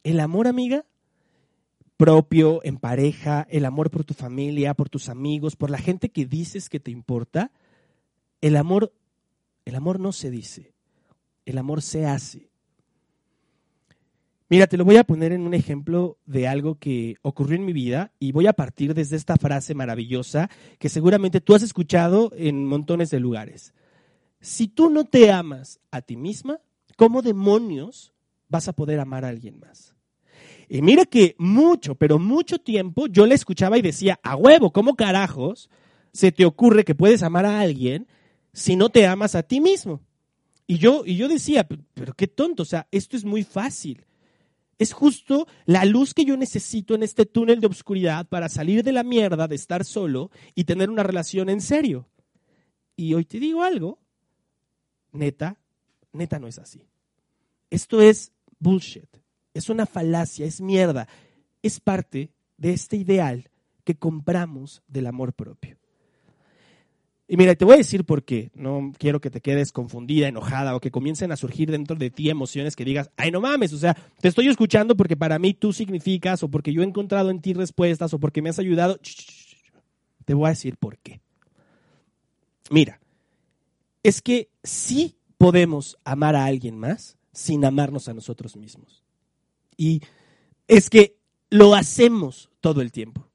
el 0.05 0.21
amor, 0.21 0.47
amiga, 0.47 0.87
propio, 1.99 2.61
en 2.63 2.79
pareja, 2.79 3.47
el 3.51 3.67
amor 3.67 3.91
por 3.91 4.05
tu 4.05 4.15
familia, 4.15 4.73
por 4.73 4.89
tus 4.89 5.09
amigos, 5.11 5.57
por 5.57 5.69
la 5.69 5.79
gente 5.79 6.09
que 6.09 6.25
dices 6.25 6.71
que 6.71 6.81
te 6.81 6.93
importa, 6.93 7.51
el 8.41 8.57
amor, 8.57 8.95
el 9.65 9.75
amor 9.75 9.99
no 9.99 10.13
se 10.13 10.31
dice, 10.31 10.73
el 11.45 11.59
amor 11.59 11.83
se 11.83 12.07
hace. 12.07 12.49
Mira, 14.49 14.69
te 14.69 14.79
lo 14.79 14.85
voy 14.85 14.97
a 14.97 15.05
poner 15.05 15.33
en 15.33 15.43
un 15.43 15.55
ejemplo 15.55 16.17
de 16.25 16.47
algo 16.47 16.77
que 16.77 17.17
ocurrió 17.21 17.57
en 17.57 17.67
mi 17.67 17.73
vida 17.73 18.13
y 18.21 18.31
voy 18.31 18.47
a 18.47 18.55
partir 18.55 18.95
desde 18.95 19.17
esta 19.17 19.37
frase 19.37 19.75
maravillosa 19.75 20.49
que 20.79 20.89
seguramente 20.89 21.41
tú 21.41 21.55
has 21.55 21.63
escuchado 21.63 22.31
en 22.37 22.65
montones 22.65 23.11
de 23.11 23.19
lugares. 23.19 23.75
Si 24.41 24.69
tú 24.69 24.89
no 24.89 25.05
te 25.05 25.33
amas 25.33 25.81
a 25.91 26.01
ti 26.01 26.17
misma, 26.17 26.61
¿cómo 26.97 27.23
demonios 27.23 28.15
vas 28.49 28.69
a 28.69 28.73
poder 28.73 29.01
amar 29.01 29.25
a 29.25 29.29
alguien 29.29 29.59
más? 29.59 29.98
Y 30.69 30.83
mira 30.83 31.05
que 31.07 31.35
mucho, 31.39 31.95
pero 31.95 32.19
mucho 32.19 32.59
tiempo 32.59 33.07
yo 33.07 33.27
le 33.27 33.35
escuchaba 33.35 33.79
y 33.79 33.83
decía, 33.83 34.21
a 34.23 34.37
huevo, 34.37 34.73
¿cómo 34.73 34.97
carajos 34.97 35.71
se 36.13 36.31
te 36.31 36.45
ocurre 36.45 36.85
que 36.85 36.95
puedes 36.95 37.23
amar 37.23 37.47
a 37.47 37.61
alguien 37.61 38.07
si 38.53 38.77
no 38.77 38.91
te 38.91 39.07
amas 39.07 39.35
a 39.35 39.43
ti 39.43 39.61
mismo? 39.61 40.01
Y 40.67 40.77
yo, 40.77 41.05
y 41.07 41.17
yo 41.17 41.29
decía, 41.29 41.67
pero 41.95 42.13
qué 42.13 42.27
tonto, 42.27 42.65
o 42.65 42.67
sea, 42.67 42.87
esto 42.91 43.17
es 43.17 43.25
muy 43.25 43.43
fácil. 43.43 44.05
Es 44.79 44.93
justo 44.93 45.49
la 45.65 45.87
luz 45.87 46.13
que 46.13 46.27
yo 46.27 46.37
necesito 46.37 46.95
en 46.95 47.03
este 47.03 47.25
túnel 47.25 47.61
de 47.61 47.67
oscuridad 47.67 48.29
para 48.29 48.51
salir 48.51 48.85
de 48.85 48.93
la 48.93 49.03
mierda 49.03 49.49
de 49.49 49.57
estar 49.57 49.85
solo 49.85 50.31
y 50.55 50.65
tener 50.65 50.91
una 50.91 51.03
relación 51.03 51.49
en 51.49 51.63
serio. 51.63 52.09
Y 52.95 53.15
hoy 53.15 53.25
te 53.25 53.41
digo 53.41 53.63
algo, 53.63 53.99
neta, 55.13 55.59
neta 56.13 56.39
no 56.39 56.47
es 56.47 56.59
así. 56.59 56.87
Esto 57.71 58.01
es 58.03 58.33
bullshit, 58.59 59.09
es 59.55 59.69
una 59.69 59.87
falacia, 59.87 60.47
es 60.47 60.61
mierda, 60.61 61.09
es 61.63 61.81
parte 61.81 62.31
de 62.57 62.73
este 62.73 62.97
ideal 62.97 63.51
que 63.85 63.95
compramos 63.97 64.83
del 64.87 65.07
amor 65.07 65.33
propio. 65.33 65.79
Y 67.31 67.37
mira, 67.37 67.55
te 67.55 67.67
voy 67.67 67.75
a 67.75 67.79
decir 67.79 68.05
por 68.05 68.25
qué. 68.25 68.51
No 68.55 68.93
quiero 68.99 69.21
que 69.21 69.29
te 69.29 69.43
quedes 69.43 69.71
confundida, 69.71 70.29
enojada 70.29 70.75
o 70.75 70.81
que 70.81 70.91
comiencen 70.91 71.31
a 71.31 71.37
surgir 71.37 71.71
dentro 71.71 71.95
de 71.95 72.11
ti 72.11 72.31
emociones 72.31 72.75
que 72.75 72.87
digas, 72.87 73.11
ay, 73.19 73.31
no 73.31 73.43
mames, 73.43 73.75
o 73.75 73.79
sea, 73.79 73.95
te 74.21 74.29
estoy 74.29 74.49
escuchando 74.49 74.97
porque 74.97 75.17
para 75.17 75.39
mí 75.39 75.53
tú 75.53 75.75
significas 75.75 76.43
o 76.43 76.51
porque 76.51 76.73
yo 76.73 76.81
he 76.81 76.87
encontrado 76.87 77.31
en 77.31 77.43
ti 77.43 77.53
respuestas 77.53 78.15
o 78.15 78.19
porque 78.19 78.41
me 78.41 78.49
has 78.49 78.59
ayudado. 78.59 78.99
Te 80.25 80.33
voy 80.33 80.47
a 80.47 80.51
decir 80.51 80.79
por 80.79 80.97
qué. 80.99 81.21
Mira, 82.71 82.99
es 84.03 84.23
que 84.23 84.49
sí 84.63 85.17
podemos 85.37 85.99
amar 86.05 86.35
a 86.35 86.47
alguien 86.47 86.79
más 86.79 87.19
sin 87.33 87.65
amarnos 87.67 88.09
a 88.09 88.15
nosotros 88.15 88.57
mismos. 88.57 89.05
Y 89.79 90.03
es 90.67 90.91
que 90.91 91.17
lo 91.49 91.75
hacemos 91.75 92.51
todo 92.61 92.83
el 92.83 92.93
tiempo. 92.93 93.27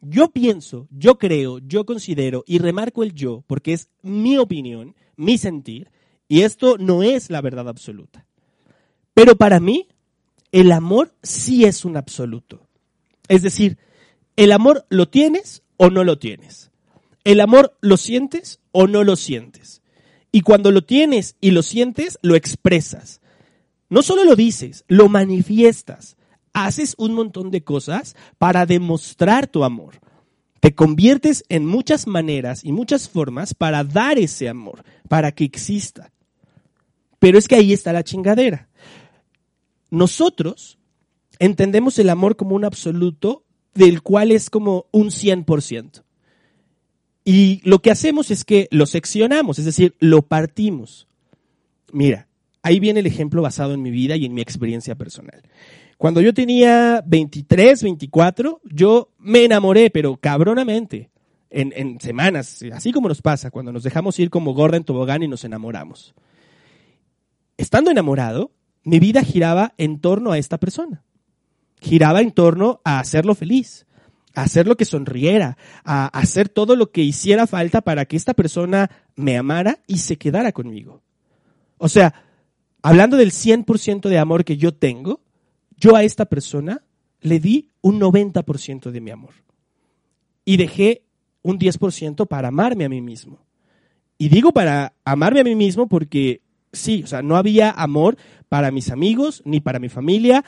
Yo 0.00 0.30
pienso, 0.30 0.88
yo 0.90 1.18
creo, 1.18 1.58
yo 1.58 1.84
considero 1.84 2.42
y 2.46 2.58
remarco 2.58 3.02
el 3.02 3.12
yo 3.12 3.44
porque 3.46 3.74
es 3.74 3.90
mi 4.00 4.38
opinión, 4.38 4.96
mi 5.16 5.36
sentir, 5.36 5.90
y 6.26 6.42
esto 6.42 6.78
no 6.78 7.02
es 7.02 7.30
la 7.30 7.40
verdad 7.40 7.68
absoluta. 7.68 8.26
Pero 9.14 9.36
para 9.36 9.60
mí, 9.60 9.88
el 10.50 10.72
amor 10.72 11.14
sí 11.22 11.64
es 11.64 11.84
un 11.84 11.96
absoluto. 11.96 12.66
Es 13.28 13.42
decir, 13.42 13.78
el 14.36 14.52
amor 14.52 14.86
lo 14.88 15.08
tienes 15.08 15.62
o 15.76 15.90
no 15.90 16.04
lo 16.04 16.18
tienes. 16.18 16.70
El 17.24 17.40
amor 17.40 17.76
lo 17.80 17.96
sientes 17.96 18.60
o 18.72 18.86
no 18.86 19.04
lo 19.04 19.16
sientes. 19.16 19.82
Y 20.32 20.40
cuando 20.40 20.70
lo 20.70 20.82
tienes 20.82 21.36
y 21.40 21.50
lo 21.50 21.62
sientes, 21.62 22.18
lo 22.22 22.34
expresas. 22.34 23.21
No 23.92 24.02
solo 24.02 24.24
lo 24.24 24.36
dices, 24.36 24.86
lo 24.88 25.10
manifiestas 25.10 26.16
haces 26.54 26.94
un 26.96 27.12
montón 27.12 27.50
de 27.50 27.62
cosas 27.62 28.16
para 28.38 28.64
demostrar 28.64 29.46
tu 29.46 29.64
amor. 29.64 30.00
Te 30.60 30.74
conviertes 30.74 31.44
en 31.50 31.66
muchas 31.66 32.06
maneras 32.06 32.64
y 32.64 32.72
muchas 32.72 33.10
formas 33.10 33.52
para 33.52 33.84
dar 33.84 34.18
ese 34.18 34.48
amor, 34.48 34.82
para 35.10 35.32
que 35.32 35.44
exista. 35.44 36.10
Pero 37.18 37.36
es 37.36 37.46
que 37.46 37.56
ahí 37.56 37.74
está 37.74 37.92
la 37.92 38.02
chingadera. 38.02 38.70
Nosotros 39.90 40.78
entendemos 41.38 41.98
el 41.98 42.08
amor 42.08 42.36
como 42.36 42.56
un 42.56 42.64
absoluto 42.64 43.44
del 43.74 44.00
cual 44.00 44.30
es 44.30 44.48
como 44.48 44.86
un 44.90 45.08
100%. 45.08 46.02
Y 47.26 47.60
lo 47.68 47.82
que 47.82 47.90
hacemos 47.90 48.30
es 48.30 48.46
que 48.46 48.68
lo 48.70 48.86
seccionamos, 48.86 49.58
es 49.58 49.66
decir, 49.66 49.96
lo 49.98 50.22
partimos. 50.22 51.08
Mira, 51.92 52.26
ahí 52.62 52.80
viene 52.80 53.00
el 53.00 53.06
ejemplo 53.06 53.42
basado 53.42 53.74
en 53.74 53.82
mi 53.82 53.90
vida 53.90 54.16
y 54.16 54.24
en 54.24 54.34
mi 54.34 54.40
experiencia 54.40 54.94
personal. 54.94 55.42
Cuando 55.98 56.20
yo 56.20 56.34
tenía 56.34 57.02
23, 57.06 57.82
24, 57.82 58.60
yo 58.64 59.10
me 59.18 59.44
enamoré, 59.44 59.90
pero 59.90 60.16
cabronamente, 60.16 61.10
en, 61.50 62.00
semanas, 62.00 62.64
así 62.72 62.92
como 62.92 63.08
nos 63.08 63.20
pasa 63.20 63.50
cuando 63.50 63.72
nos 63.72 63.82
dejamos 63.82 64.18
ir 64.18 64.30
como 64.30 64.54
gorda 64.54 64.76
en 64.76 64.84
tobogán 64.84 65.22
y 65.22 65.28
nos 65.28 65.44
enamoramos. 65.44 66.14
Estando 67.56 67.90
enamorado, 67.90 68.52
mi 68.84 68.98
vida 68.98 69.22
giraba 69.22 69.74
en 69.78 70.00
torno 70.00 70.32
a 70.32 70.38
esta 70.38 70.58
persona. 70.58 71.04
Giraba 71.80 72.20
en 72.20 72.32
torno 72.32 72.80
a 72.84 72.98
hacerlo 72.98 73.34
feliz, 73.34 73.86
a 74.34 74.42
hacerlo 74.42 74.76
que 74.76 74.84
sonriera, 74.84 75.58
a 75.84 76.06
hacer 76.06 76.48
todo 76.48 76.74
lo 76.74 76.90
que 76.90 77.02
hiciera 77.02 77.46
falta 77.46 77.80
para 77.82 78.06
que 78.06 78.16
esta 78.16 78.34
persona 78.34 78.90
me 79.14 79.36
amara 79.36 79.80
y 79.86 79.98
se 79.98 80.16
quedara 80.16 80.52
conmigo. 80.52 81.02
O 81.78 81.88
sea, 81.88 82.14
hablando 82.82 83.16
del 83.16 83.30
100% 83.30 84.08
de 84.08 84.18
amor 84.18 84.44
que 84.44 84.56
yo 84.56 84.74
tengo, 84.74 85.20
yo 85.76 85.96
a 85.96 86.04
esta 86.04 86.26
persona 86.26 86.82
le 87.20 87.40
di 87.40 87.70
un 87.80 88.00
90% 88.00 88.90
de 88.90 89.00
mi 89.00 89.10
amor 89.10 89.34
y 90.44 90.56
dejé 90.56 91.02
un 91.42 91.58
10% 91.58 92.26
para 92.26 92.48
amarme 92.48 92.84
a 92.84 92.88
mí 92.88 93.00
mismo. 93.00 93.44
Y 94.18 94.28
digo 94.28 94.52
para 94.52 94.94
amarme 95.04 95.40
a 95.40 95.44
mí 95.44 95.54
mismo 95.54 95.88
porque 95.88 96.42
sí, 96.72 97.02
o 97.04 97.06
sea, 97.06 97.22
no 97.22 97.36
había 97.36 97.70
amor 97.70 98.16
para 98.48 98.70
mis 98.70 98.90
amigos 98.90 99.42
ni 99.44 99.60
para 99.60 99.78
mi 99.78 99.88
familia. 99.88 100.44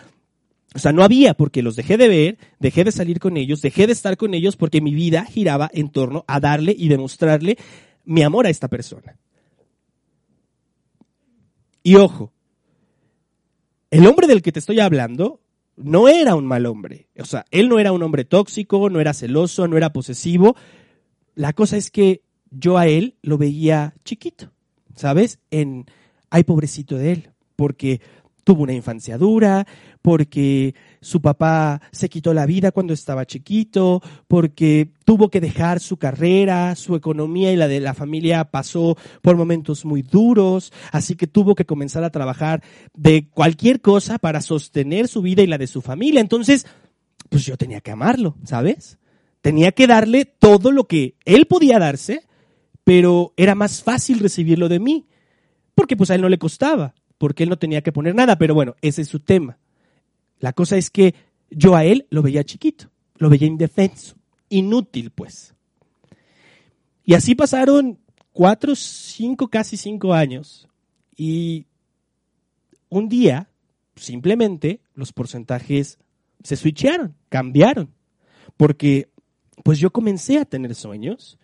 O 0.75 0.79
sea, 0.79 0.93
no 0.93 1.05
había 1.05 1.35
porque 1.35 1.63
los 1.63 1.77
dejé 1.77 1.97
de 1.97 2.09
ver, 2.09 2.39
dejé 2.59 2.85
de 2.85 2.93
salir 2.93 3.21
con 3.21 3.37
ellos, 3.37 3.63
dejé 3.63 3.87
de 3.87 3.93
estar 3.93 4.17
con 4.17 4.35
ellos 4.35 4.57
porque 4.57 4.81
mi 4.81 4.95
vida 4.95 5.25
giraba 5.25 5.71
en 5.73 5.89
torno 5.89 6.25
a 6.27 6.41
darle 6.41 6.75
y 6.77 6.89
demostrarle 6.89 7.57
mi 8.05 8.23
amor 8.23 8.47
a 8.47 8.51
esta 8.51 8.69
persona. 8.69 9.17
Y 11.85 11.97
ojo, 11.97 12.33
el 13.91 14.07
hombre 14.07 14.27
del 14.27 14.43
que 14.43 14.51
te 14.51 14.59
estoy 14.59 14.81
hablando 14.81 15.41
no 15.77 16.09
era 16.09 16.35
un 16.35 16.47
mal 16.47 16.65
hombre. 16.65 17.09
O 17.19 17.27
sea, 17.27 17.45
él 17.51 17.69
no 17.69 17.79
era 17.79 17.93
un 17.93 18.03
hombre 18.03 18.25
tóxico, 18.25 18.89
no 18.89 19.01
era 19.01 19.13
celoso, 19.13 19.69
no 19.69 19.77
era 19.77 19.93
posesivo. 19.93 20.57
La 21.35 21.53
cosa 21.53 21.77
es 21.77 21.91
que 21.91 22.23
yo 22.51 22.79
a 22.79 22.87
él 22.87 23.17
lo 23.21 23.37
veía 23.37 23.95
chiquito, 24.03 24.51
¿sabes? 24.97 25.41
En, 25.51 25.85
ay, 26.31 26.45
pobrecito 26.45 26.97
de 26.97 27.13
él, 27.13 27.31
porque 27.55 28.01
tuvo 28.45 28.63
una 28.63 28.73
infancia 28.73 29.19
dura, 29.19 29.67
porque 30.01 30.75
su 31.05 31.21
papá 31.21 31.83
se 31.93 32.09
quitó 32.09 32.33
la 32.33 32.47
vida 32.47 32.73
cuando 32.73 32.95
estaba 32.95 33.27
chiquito, 33.27 34.03
porque 34.27 34.89
tuvo 35.05 35.29
que 35.29 35.41
dejar 35.41 35.81
su 35.81 35.99
carrera, 35.99 36.75
su 36.77 36.97
economía 36.97 37.53
y 37.53 37.57
la 37.57 37.69
de 37.69 37.81
la 37.81 37.93
familia 37.93 38.45
pasó 38.51 38.97
por 39.21 39.37
momentos 39.37 39.85
muy 39.85 40.01
duros, 40.01 40.73
así 40.93 41.15
que 41.15 41.27
tuvo 41.27 41.55
que 41.55 41.67
comenzar 41.67 42.05
a 42.05 42.11
trabajar 42.11 42.63
de 42.95 43.29
cualquier 43.29 43.83
cosa 43.83 44.19
para 44.19 44.41
sostener 44.41 45.07
su 45.07 45.21
vida 45.21 45.43
y 45.43 45.47
la 45.47 45.59
de 45.59 45.67
su 45.67 45.83
familia. 45.83 46.23
Entonces, 46.23 46.67
pues 47.29 47.45
yo 47.45 47.59
tenía 47.59 47.83
que 47.83 47.91
amarlo, 47.91 48.37
¿sabes? 48.45 48.99
Tenía 49.43 49.73
que 49.73 49.87
darle 49.87 50.25
todo 50.25 50.73
lo 50.73 50.85
que 50.85 51.17
él 51.27 51.45
podía 51.45 51.79
darse, 51.79 52.23
pero 52.83 53.35
era 53.37 53.55
más 53.55 53.83
fácil 53.83 54.21
recibirlo 54.21 54.71
de 54.71 54.81
mí, 54.81 55.07
porque 55.75 55.99
pues 55.99 56.11
a 56.11 56.15
él 56.15 56.23
no 56.23 56.31
le 56.31 56.39
costaba 56.39 56.95
porque 57.19 57.45
él 57.45 57.49
no 57.49 57.59
tenía 57.59 57.83
que 57.83 57.93
poner 57.93 58.15
nada, 58.15 58.37
pero 58.37 58.55
bueno, 58.55 58.75
ese 58.83 59.03
es 59.03 59.09
su 59.09 59.21
tema. 59.21 59.59
La 60.45 60.53
cosa 60.53 60.77
es 60.77 60.91
que 60.91 61.15
yo 61.49 61.75
a 61.75 61.87
él 61.87 62.07
lo 62.11 62.21
veía 62.21 62.45
chiquito, 62.45 62.91
lo 63.17 63.31
veía 63.31 63.47
indefenso, 63.47 64.15
inútil 64.51 65.11
pues. 65.11 65.55
Y 67.03 67.15
así 67.15 67.35
pasaron 67.35 67.99
cuatro, 68.35 68.75
cinco, 68.77 69.49
casi 69.49 69.79
cinco 69.79 70.13
años 70.13 70.69
y 71.17 71.65
un 72.91 73.09
día 73.09 73.49
simplemente 73.97 74.83
los 74.93 75.15
porcentajes 75.15 75.99
se 76.43 76.57
switcharon, 76.57 77.15
cambiaron, 77.31 77.95
porque 78.59 79.09
pues 79.63 79.79
yo 79.79 79.95
comencé 79.95 80.37
a 80.39 80.45
tener 80.45 80.75
sueños, 80.75 81.39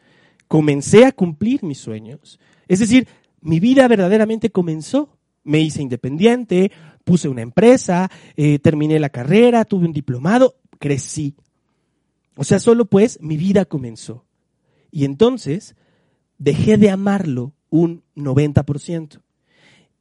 comencé 0.47 1.07
a 1.07 1.13
cumplir 1.13 1.63
mis 1.63 1.79
sueños, 1.79 2.39
es 2.69 2.81
decir, 2.81 3.09
mi 3.41 3.61
vida 3.61 3.89
verdaderamente 3.89 4.51
comenzó 4.51 5.17
me 5.43 5.61
hice 5.61 5.83
independiente, 5.83 6.71
puse 7.11 7.29
una 7.29 7.43
empresa, 7.43 8.09
eh, 8.37 8.61
terminé 8.61 9.01
la 9.01 9.09
carrera, 9.09 9.65
tuve 9.65 9.85
un 9.85 9.93
diplomado, 9.93 10.55
crecí. 10.79 11.35
O 12.37 12.45
sea, 12.45 12.61
solo 12.61 12.85
pues 12.85 13.21
mi 13.21 13.37
vida 13.37 13.65
comenzó. 13.65 14.27
Y 14.93 15.05
entonces 15.05 15.75
dejé 16.39 16.77
de 16.77 16.89
amarlo 16.89 17.53
un 17.69 18.05
90%. 18.15 19.23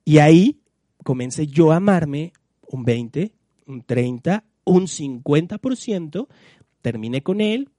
Y 0.05 0.19
ahí 0.19 0.61
comencé 1.03 1.47
yo 1.47 1.71
a 1.71 1.77
amarme 1.77 2.31
un 2.67 2.85
20, 2.85 3.31
un 3.65 3.81
30, 3.81 4.43
un 4.65 4.83
50%. 4.83 6.27
Terminé 6.83 7.23
con 7.23 7.41
él, 7.41 7.69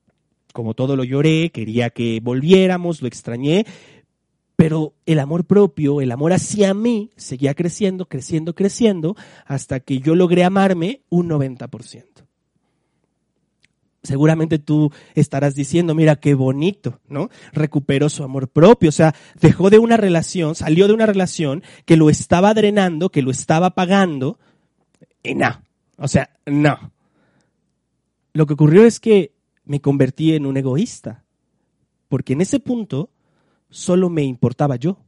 como 0.53 0.75
todo 0.75 0.97
lo 0.97 1.05
lloré, 1.05 1.51
quería 1.53 1.91
que 1.91 2.19
volviéramos, 2.21 3.01
lo 3.01 3.07
extrañé, 3.07 3.65
Pero 4.61 4.93
el 5.07 5.21
amor 5.21 5.47
propio, 5.47 6.03
el 6.03 6.13
amor 6.13 6.35
hacia 6.35 6.75
mí, 6.75 7.13
seguía 7.17 7.55
creciendo, 7.55 8.05
creciendo, 8.05 8.55
creciendo, 8.55 9.17
hasta 9.47 9.81
que 9.81 10.01
yo 10.01 10.15
logré 10.15 10.45
amarme 10.45 11.01
un 11.09 11.31
90%. 11.31 12.05
Seguramente 14.03 14.59
tú 14.59 14.93
estarás 15.15 15.55
diciendo, 15.55 15.95
mira 15.95 16.17
qué 16.17 16.35
bonito, 16.35 17.01
¿no? 17.09 17.31
Recuperó 17.55 18.11
su 18.11 18.23
amor 18.23 18.49
propio, 18.49 18.91
o 18.91 18.93
sea, 18.93 19.15
dejó 19.41 19.71
de 19.71 19.79
una 19.79 19.97
relación, 19.97 20.55
salió 20.55 20.89
de 20.89 20.93
una 20.93 21.07
relación 21.07 21.63
que 21.87 21.97
lo 21.97 22.11
estaba 22.11 22.53
drenando, 22.53 23.09
que 23.09 23.23
lo 23.23 23.31
estaba 23.31 23.71
pagando, 23.71 24.39
y 25.23 25.37
no, 25.37 25.63
o 25.97 26.07
sea, 26.07 26.37
no. 26.45 26.93
Lo 28.35 28.45
que 28.45 28.53
ocurrió 28.53 28.85
es 28.85 29.01
que 29.01 29.33
me 29.65 29.81
convertí 29.81 30.35
en 30.35 30.45
un 30.45 30.59
egoísta, 30.59 31.25
porque 32.11 32.35
en 32.35 32.43
ese 32.43 32.61
punto 32.61 33.09
solo 33.71 34.11
me 34.11 34.25
importaba 34.25 34.77
yo, 34.77 34.99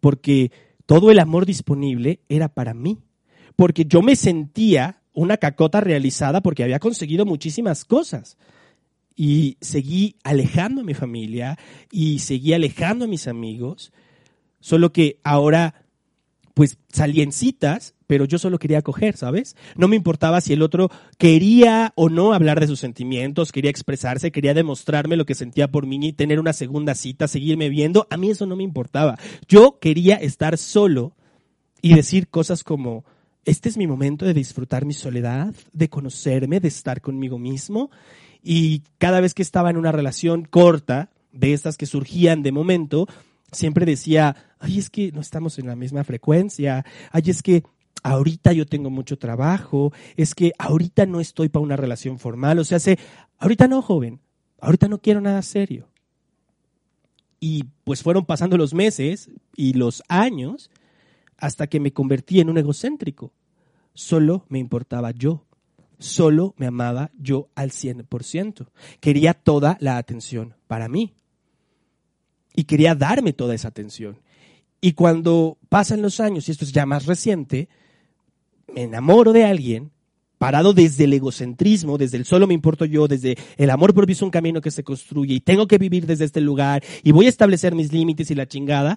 porque 0.00 0.52
todo 0.86 1.10
el 1.10 1.18
amor 1.18 1.46
disponible 1.46 2.20
era 2.28 2.48
para 2.48 2.74
mí, 2.74 2.98
porque 3.56 3.84
yo 3.84 4.02
me 4.02 4.16
sentía 4.16 5.02
una 5.12 5.36
cacota 5.36 5.80
realizada 5.80 6.40
porque 6.42 6.62
había 6.62 6.78
conseguido 6.78 7.26
muchísimas 7.26 7.84
cosas. 7.84 8.38
Y 9.16 9.56
seguí 9.60 10.14
alejando 10.22 10.82
a 10.82 10.84
mi 10.84 10.94
familia 10.94 11.58
y 11.90 12.20
seguí 12.20 12.52
alejando 12.52 13.06
a 13.06 13.08
mis 13.08 13.26
amigos, 13.26 13.92
solo 14.60 14.92
que 14.92 15.18
ahora 15.24 15.86
pues 16.54 16.78
salí 16.88 17.20
en 17.20 17.32
citas, 17.32 17.94
pero 18.08 18.24
yo 18.24 18.38
solo 18.38 18.58
quería 18.58 18.82
coger, 18.82 19.16
¿sabes? 19.16 19.54
No 19.76 19.86
me 19.86 19.94
importaba 19.94 20.40
si 20.40 20.54
el 20.54 20.62
otro 20.62 20.90
quería 21.18 21.92
o 21.94 22.08
no 22.08 22.32
hablar 22.32 22.58
de 22.58 22.66
sus 22.66 22.80
sentimientos, 22.80 23.52
quería 23.52 23.70
expresarse, 23.70 24.32
quería 24.32 24.54
demostrarme 24.54 25.16
lo 25.16 25.26
que 25.26 25.36
sentía 25.36 25.70
por 25.70 25.86
mí 25.86 25.98
y 26.02 26.12
tener 26.12 26.40
una 26.40 26.54
segunda 26.54 26.96
cita, 26.96 27.28
seguirme 27.28 27.68
viendo, 27.68 28.08
a 28.10 28.16
mí 28.16 28.30
eso 28.30 28.46
no 28.46 28.56
me 28.56 28.64
importaba. 28.64 29.18
Yo 29.46 29.78
quería 29.78 30.16
estar 30.16 30.58
solo 30.58 31.12
y 31.82 31.94
decir 31.94 32.28
cosas 32.28 32.64
como, 32.64 33.04
este 33.44 33.68
es 33.68 33.76
mi 33.76 33.86
momento 33.86 34.24
de 34.24 34.34
disfrutar 34.34 34.86
mi 34.86 34.94
soledad, 34.94 35.54
de 35.72 35.88
conocerme, 35.88 36.60
de 36.60 36.68
estar 36.68 37.00
conmigo 37.00 37.38
mismo. 37.38 37.90
Y 38.42 38.84
cada 38.96 39.20
vez 39.20 39.34
que 39.34 39.42
estaba 39.42 39.68
en 39.68 39.76
una 39.76 39.92
relación 39.92 40.44
corta, 40.44 41.10
de 41.32 41.52
estas 41.52 41.76
que 41.76 41.84
surgían 41.84 42.42
de 42.42 42.52
momento, 42.52 43.06
siempre 43.52 43.84
decía, 43.86 44.34
ay, 44.58 44.78
es 44.78 44.90
que 44.90 45.12
no 45.12 45.20
estamos 45.20 45.58
en 45.58 45.66
la 45.66 45.76
misma 45.76 46.04
frecuencia, 46.04 46.84
ay, 47.12 47.22
es 47.26 47.42
que 47.42 47.64
ahorita 48.02 48.52
yo 48.52 48.66
tengo 48.66 48.90
mucho 48.90 49.18
trabajo, 49.18 49.92
es 50.16 50.34
que 50.34 50.52
ahorita 50.58 51.06
no 51.06 51.20
estoy 51.20 51.48
para 51.48 51.62
una 51.62 51.76
relación 51.76 52.18
formal, 52.18 52.58
o 52.58 52.64
sea, 52.64 52.78
sé, 52.78 52.98
ahorita 53.38 53.68
no, 53.68 53.82
joven, 53.82 54.20
ahorita 54.60 54.88
no 54.88 54.98
quiero 54.98 55.20
nada 55.20 55.42
serio. 55.42 55.88
Y 57.40 57.64
pues 57.84 58.02
fueron 58.02 58.24
pasando 58.24 58.56
los 58.56 58.74
meses 58.74 59.30
y 59.54 59.74
los 59.74 60.02
años 60.08 60.70
hasta 61.36 61.68
que 61.68 61.80
me 61.80 61.92
convertí 61.92 62.40
en 62.40 62.50
un 62.50 62.58
egocéntrico. 62.58 63.32
Solo 63.94 64.44
me 64.48 64.58
importaba 64.58 65.12
yo. 65.12 65.44
Solo 66.00 66.54
me 66.56 66.66
amaba 66.66 67.10
yo 67.18 67.48
al 67.54 67.70
100%. 67.70 68.68
Quería 69.00 69.34
toda 69.34 69.76
la 69.80 69.96
atención 69.96 70.54
para 70.66 70.88
mí. 70.88 71.14
Y 72.54 72.64
quería 72.64 72.94
darme 72.94 73.32
toda 73.32 73.54
esa 73.54 73.68
atención. 73.68 74.20
Y 74.80 74.92
cuando 74.92 75.58
pasan 75.68 76.02
los 76.02 76.20
años, 76.20 76.48
y 76.48 76.52
esto 76.52 76.64
es 76.64 76.72
ya 76.72 76.86
más 76.86 77.06
reciente, 77.06 77.68
me 78.72 78.82
enamoro 78.82 79.32
de 79.32 79.44
alguien 79.44 79.90
parado 80.38 80.72
desde 80.72 81.04
el 81.04 81.12
egocentrismo, 81.12 81.98
desde 81.98 82.16
el 82.16 82.24
solo 82.24 82.46
me 82.46 82.54
importo 82.54 82.84
yo, 82.84 83.08
desde 83.08 83.36
el 83.56 83.70
amor 83.70 83.92
propio 83.92 84.12
es 84.12 84.22
un 84.22 84.30
camino 84.30 84.60
que 84.60 84.70
se 84.70 84.84
construye 84.84 85.34
y 85.34 85.40
tengo 85.40 85.66
que 85.66 85.78
vivir 85.78 86.06
desde 86.06 86.24
este 86.24 86.40
lugar 86.40 86.82
y 87.02 87.10
voy 87.10 87.26
a 87.26 87.28
establecer 87.28 87.74
mis 87.74 87.92
límites 87.92 88.30
y 88.30 88.34
la 88.34 88.46
chingada, 88.46 88.96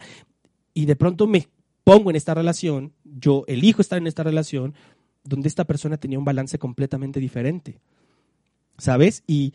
y 0.74 0.86
de 0.86 0.96
pronto 0.96 1.28
me 1.28 1.48
pongo 1.84 2.12
en 2.12 2.16
esta 2.16 2.34
relación, 2.34 2.94
yo 3.04 3.44
elijo 3.48 3.82
estar 3.82 3.98
en 3.98 4.08
esta 4.08 4.24
relación, 4.24 4.76
donde 5.24 5.48
esta 5.48 5.66
persona 5.66 5.98
tenía 5.98 6.20
un 6.20 6.26
balance 6.26 6.58
completamente 6.58 7.20
diferente. 7.20 7.80
¿Sabes? 8.78 9.24
Y 9.28 9.54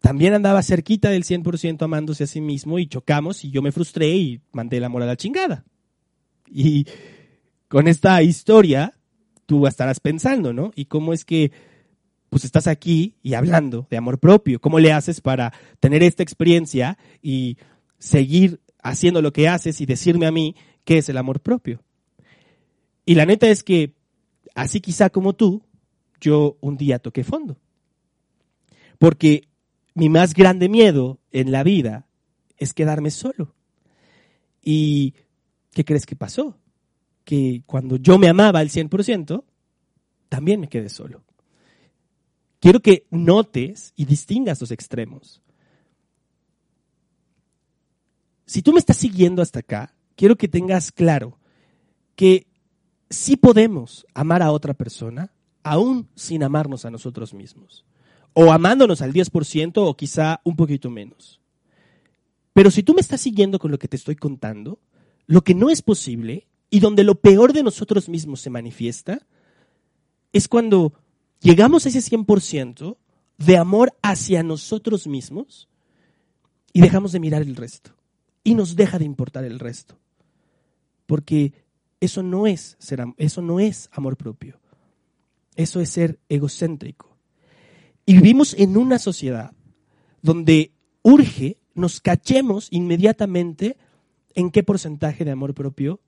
también 0.00 0.32
andaba 0.32 0.62
cerquita 0.62 1.10
del 1.10 1.24
100% 1.24 1.82
amándose 1.82 2.24
a 2.24 2.26
sí 2.26 2.40
mismo 2.40 2.78
y 2.78 2.86
chocamos 2.86 3.44
y 3.44 3.50
yo 3.50 3.60
me 3.60 3.72
frustré 3.72 4.16
y 4.16 4.40
mandé 4.52 4.78
el 4.78 4.84
amor 4.84 5.02
a 5.02 5.06
la 5.06 5.16
chingada. 5.16 5.64
Y 6.46 6.86
con 7.68 7.88
esta 7.88 8.22
historia 8.22 8.94
tú 9.46 9.66
estarás 9.66 10.00
pensando, 10.00 10.52
¿no? 10.52 10.72
¿Y 10.74 10.86
cómo 10.86 11.12
es 11.12 11.24
que 11.24 11.52
pues 12.28 12.44
estás 12.44 12.66
aquí 12.66 13.14
y 13.22 13.34
hablando 13.34 13.86
de 13.90 13.96
amor 13.96 14.18
propio? 14.18 14.60
¿Cómo 14.60 14.78
le 14.78 14.92
haces 14.92 15.20
para 15.20 15.52
tener 15.80 16.02
esta 16.02 16.22
experiencia 16.22 16.98
y 17.22 17.56
seguir 17.98 18.60
haciendo 18.82 19.22
lo 19.22 19.32
que 19.32 19.48
haces 19.48 19.80
y 19.80 19.86
decirme 19.86 20.26
a 20.26 20.32
mí 20.32 20.54
qué 20.84 20.98
es 20.98 21.08
el 21.08 21.18
amor 21.18 21.40
propio. 21.40 21.82
Y 23.04 23.14
la 23.14 23.26
neta 23.26 23.48
es 23.48 23.62
que, 23.62 23.94
así 24.54 24.80
quizá 24.80 25.10
como 25.10 25.34
tú, 25.34 25.62
yo 26.20 26.56
un 26.60 26.76
día 26.76 26.98
toqué 26.98 27.24
fondo. 27.24 27.58
Porque 28.98 29.48
mi 29.94 30.08
más 30.08 30.34
grande 30.34 30.68
miedo 30.68 31.18
en 31.30 31.52
la 31.52 31.62
vida 31.62 32.06
es 32.56 32.72
quedarme 32.74 33.10
solo. 33.10 33.54
¿Y 34.62 35.14
qué 35.72 35.84
crees 35.84 36.06
que 36.06 36.16
pasó? 36.16 36.58
Que 37.28 37.62
cuando 37.66 37.96
yo 37.96 38.16
me 38.16 38.30
amaba 38.30 38.60
al 38.60 38.70
100%, 38.70 39.44
también 40.30 40.60
me 40.60 40.70
quedé 40.70 40.88
solo. 40.88 41.24
Quiero 42.58 42.80
que 42.80 43.06
notes 43.10 43.92
y 43.96 44.06
distingas 44.06 44.62
los 44.62 44.70
extremos. 44.70 45.42
Si 48.46 48.62
tú 48.62 48.72
me 48.72 48.78
estás 48.78 48.96
siguiendo 48.96 49.42
hasta 49.42 49.58
acá, 49.58 49.94
quiero 50.16 50.36
que 50.36 50.48
tengas 50.48 50.90
claro 50.90 51.38
que 52.16 52.46
sí 53.10 53.36
podemos 53.36 54.06
amar 54.14 54.42
a 54.42 54.50
otra 54.50 54.72
persona 54.72 55.30
aún 55.62 56.08
sin 56.14 56.42
amarnos 56.42 56.86
a 56.86 56.90
nosotros 56.90 57.34
mismos. 57.34 57.84
O 58.32 58.52
amándonos 58.52 59.02
al 59.02 59.12
10% 59.12 59.72
o 59.76 59.96
quizá 59.98 60.40
un 60.44 60.56
poquito 60.56 60.88
menos. 60.88 61.42
Pero 62.54 62.70
si 62.70 62.82
tú 62.82 62.94
me 62.94 63.02
estás 63.02 63.20
siguiendo 63.20 63.58
con 63.58 63.70
lo 63.70 63.78
que 63.78 63.86
te 63.86 63.96
estoy 63.96 64.16
contando, 64.16 64.78
lo 65.26 65.42
que 65.42 65.54
no 65.54 65.68
es 65.68 65.82
posible 65.82 66.48
y 66.70 66.80
donde 66.80 67.04
lo 67.04 67.16
peor 67.16 67.52
de 67.52 67.62
nosotros 67.62 68.08
mismos 68.08 68.40
se 68.40 68.50
manifiesta 68.50 69.26
es 70.32 70.48
cuando 70.48 70.92
llegamos 71.40 71.86
a 71.86 71.88
ese 71.88 72.00
100% 72.00 72.96
de 73.38 73.56
amor 73.56 73.96
hacia 74.02 74.42
nosotros 74.42 75.06
mismos 75.06 75.68
y 76.72 76.80
dejamos 76.80 77.12
de 77.12 77.20
mirar 77.20 77.42
el 77.42 77.56
resto 77.56 77.92
y 78.44 78.54
nos 78.54 78.76
deja 78.76 78.98
de 78.98 79.04
importar 79.04 79.44
el 79.44 79.58
resto 79.58 79.98
porque 81.08 81.54
eso 82.00 82.22
no 82.22 82.46
es 82.46 82.76
eso 83.16 83.42
no 83.42 83.60
es 83.60 83.88
amor 83.92 84.16
propio. 84.16 84.60
Eso 85.56 85.80
es 85.80 85.90
ser 85.90 86.20
egocéntrico. 86.28 87.16
Y 88.06 88.14
vivimos 88.14 88.54
en 88.54 88.76
una 88.76 88.98
sociedad 88.98 89.52
donde 90.22 90.72
urge 91.02 91.58
nos 91.74 92.00
cachemos 92.00 92.68
inmediatamente 92.70 93.76
en 94.34 94.50
qué 94.50 94.62
porcentaje 94.62 95.24
de 95.24 95.30
amor 95.30 95.54
propio 95.54 96.00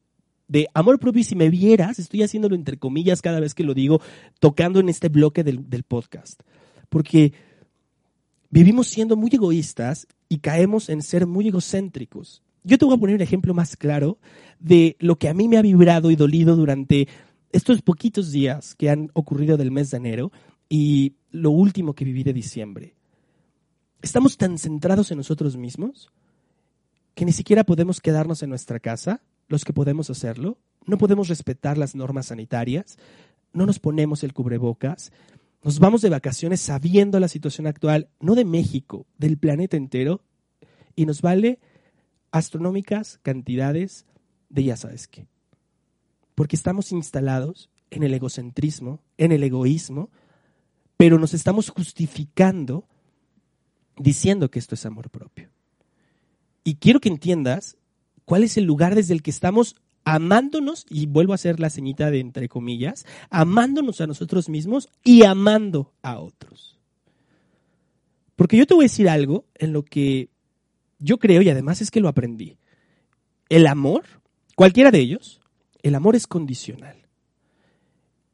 de 0.51 0.67
amor 0.75 0.99
propio, 0.99 1.21
y 1.21 1.25
si 1.25 1.37
me 1.37 1.49
vieras, 1.49 2.01
estoy 2.01 2.25
haciéndolo 2.25 2.57
entre 2.57 2.77
comillas 2.77 3.23
cada 3.23 3.39
vez 3.39 3.55
que 3.55 3.63
lo 3.63 3.73
digo, 3.73 4.01
tocando 4.41 4.81
en 4.81 4.89
este 4.89 5.09
bloque 5.09 5.45
del, 5.45 5.71
del, 5.71 5.85
podcast. 5.85 6.43
Porque 6.89 7.33
vivimos 8.51 8.89
siendo 8.89 9.17
muy 9.17 9.31
egoístas 9.33 10.09
y 10.29 10.39
caemos 10.39 10.89
en 10.89 11.03
ser 11.03 11.29
muy 11.29 11.47
egocéntricos. 11.47 12.43
Yo 12.65 12.79
te 12.79 12.85
voy 12.85 12.97
a 12.97 12.99
poner 12.99 13.15
un 13.15 13.23
ejemplo 13.23 13.55
más 13.55 13.77
claro 13.77 14.19
de 14.59 14.97
lo 14.99 15.17
que 15.17 15.29
a 15.29 15.35
mí 15.35 15.47
me 15.47 15.57
ha 15.57 15.63
vibrado 15.63 16.11
y 16.11 16.17
dolido 16.17 16.57
durante 16.57 17.07
estos 17.53 17.81
poquitos 17.81 18.33
días 18.33 18.75
que 18.75 18.91
han 18.91 19.11
ocurrido 19.13 19.57
del 19.57 19.71
mes 19.71 19.93
de 19.93 19.99
enero 19.99 20.33
y 20.69 21.15
lo 21.31 21.53
último 21.53 21.95
que 21.95 22.05
viví 22.05 22.25
de 22.25 22.33
diciembre. 22.33 22.97
Estamos 24.03 24.37
tan 24.37 24.59
centrados 24.59 25.13
en 25.13 25.19
nosotros 25.19 25.57
mismos 25.57 26.11
que 27.15 27.25
ni 27.25 27.31
siquiera 27.31 27.63
podemos 27.63 28.01
quedarnos 28.01 28.43
en 28.43 28.51
nuestra 28.51 28.81
casa, 28.81 29.23
los 29.51 29.65
que 29.65 29.73
podemos 29.73 30.09
hacerlo, 30.09 30.59
no 30.87 30.97
podemos 30.97 31.29
respetar 31.29 31.77
las 31.77 31.95
normas 31.95 32.27
sanitarias, 32.27 32.97
no 33.53 33.67
nos 33.67 33.81
ponemos 33.81 34.23
el 34.23 34.33
cubrebocas, 34.33 35.13
nos 35.63 35.81
vamos 35.81 36.03
de 36.03 36.09
vacaciones 36.09 36.61
sabiendo 36.61 37.19
la 37.19 37.27
situación 37.27 37.67
actual, 37.67 38.09
no 38.21 38.37
de 38.37 38.45
México, 38.45 39.07
del 39.19 39.39
planeta 39.39 39.77
entero, 39.77 40.23
y 40.95 41.05
nos 41.05 41.21
vale 41.21 41.59
astronómicas 42.31 43.19
cantidades 43.23 44.07
de 44.49 44.65
ya 44.65 44.77
sabes 44.77 45.09
qué. 45.09 45.27
Porque 46.37 46.55
estamos 46.55 46.93
instalados 46.93 47.71
en 47.91 48.05
el 48.05 48.15
egocentrismo, 48.15 49.03
en 49.19 49.33
el 49.33 49.43
egoísmo, 49.43 50.11
pero 50.97 51.19
nos 51.19 51.35
estamos 51.35 51.71
justificando 51.71 52.87
diciendo 53.99 54.49
que 54.49 54.61
esto 54.61 54.77
es 54.77 54.87
amor 54.87 55.11
propio. 55.11 55.51
Y 56.63 56.77
quiero 56.77 57.01
que 57.01 57.09
entiendas 57.09 57.77
cuál 58.31 58.45
es 58.45 58.57
el 58.57 58.63
lugar 58.63 58.95
desde 58.95 59.13
el 59.13 59.23
que 59.25 59.33
estamos 59.33 59.75
amándonos, 60.05 60.87
y 60.89 61.07
vuelvo 61.07 61.33
a 61.33 61.35
hacer 61.35 61.59
la 61.59 61.69
ceñita 61.69 62.13
de 62.13 62.21
entre 62.21 62.49
comillas, 62.49 63.05
amándonos 63.29 64.01
a 64.01 64.07
nosotros 64.07 64.49
mismos 64.49 64.89
y 65.03 65.25
amando 65.25 65.93
a 66.01 66.21
otros. 66.21 66.79
Porque 68.37 68.57
yo 68.57 68.69
te 68.69 68.75
voy 68.75 68.85
a 68.85 68.87
decir 68.87 69.09
algo 69.09 69.47
en 69.57 69.73
lo 69.73 69.85
que 69.85 70.29
yo 71.01 71.19
creo, 71.19 71.43
y 71.43 71.51
además 71.51 71.83
es 71.83 71.91
que 71.91 71.99
lo 71.99 72.07
aprendí, 72.07 72.57
el 73.49 73.67
amor, 73.67 74.05
cualquiera 74.55 74.93
de 74.93 75.01
ellos, 75.01 75.41
el 75.83 75.97
amor 75.97 76.15
es 76.15 76.29
condicional. 76.29 77.09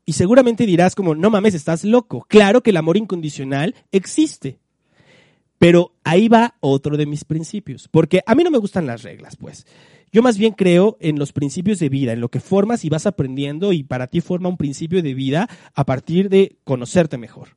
Y 0.05 0.13
seguramente 0.13 0.67
dirás 0.67 0.95
como, 0.95 1.15
no 1.15 1.31
mames, 1.31 1.55
estás 1.55 1.85
loco. 1.85 2.27
Claro 2.29 2.63
que 2.63 2.69
el 2.69 2.77
amor 2.77 2.99
incondicional 2.99 3.75
existe. 3.93 4.61
Pero 5.59 5.95
ahí 6.05 6.29
va 6.29 6.57
otro 6.61 6.97
de 6.97 7.07
mis 7.07 7.25
principios. 7.25 7.89
Porque 7.89 8.21
a 8.27 8.35
mí 8.35 8.45
no 8.45 8.51
me 8.51 8.59
gustan 8.59 8.87
las 8.87 9.03
reglas, 9.03 9.37
pues. 9.37 9.67
Yo 10.13 10.23
más 10.23 10.39
bien 10.39 10.53
creo 10.53 10.97
en 11.01 11.19
los 11.19 11.33
principios 11.33 11.79
de 11.79 11.89
vida, 11.89 12.13
en 12.13 12.21
lo 12.21 12.31
que 12.31 12.41
formas 12.41 12.85
y 12.85 12.89
vas 12.89 13.07
aprendiendo 13.07 13.73
y 13.73 13.83
para 13.83 14.07
ti 14.07 14.21
forma 14.21 14.49
un 14.49 14.57
principio 14.57 15.03
de 15.03 15.15
vida 15.15 15.49
a 15.75 15.85
partir 15.85 16.29
de 16.29 16.59
conocerte 16.65 17.19
mejor. 17.19 17.57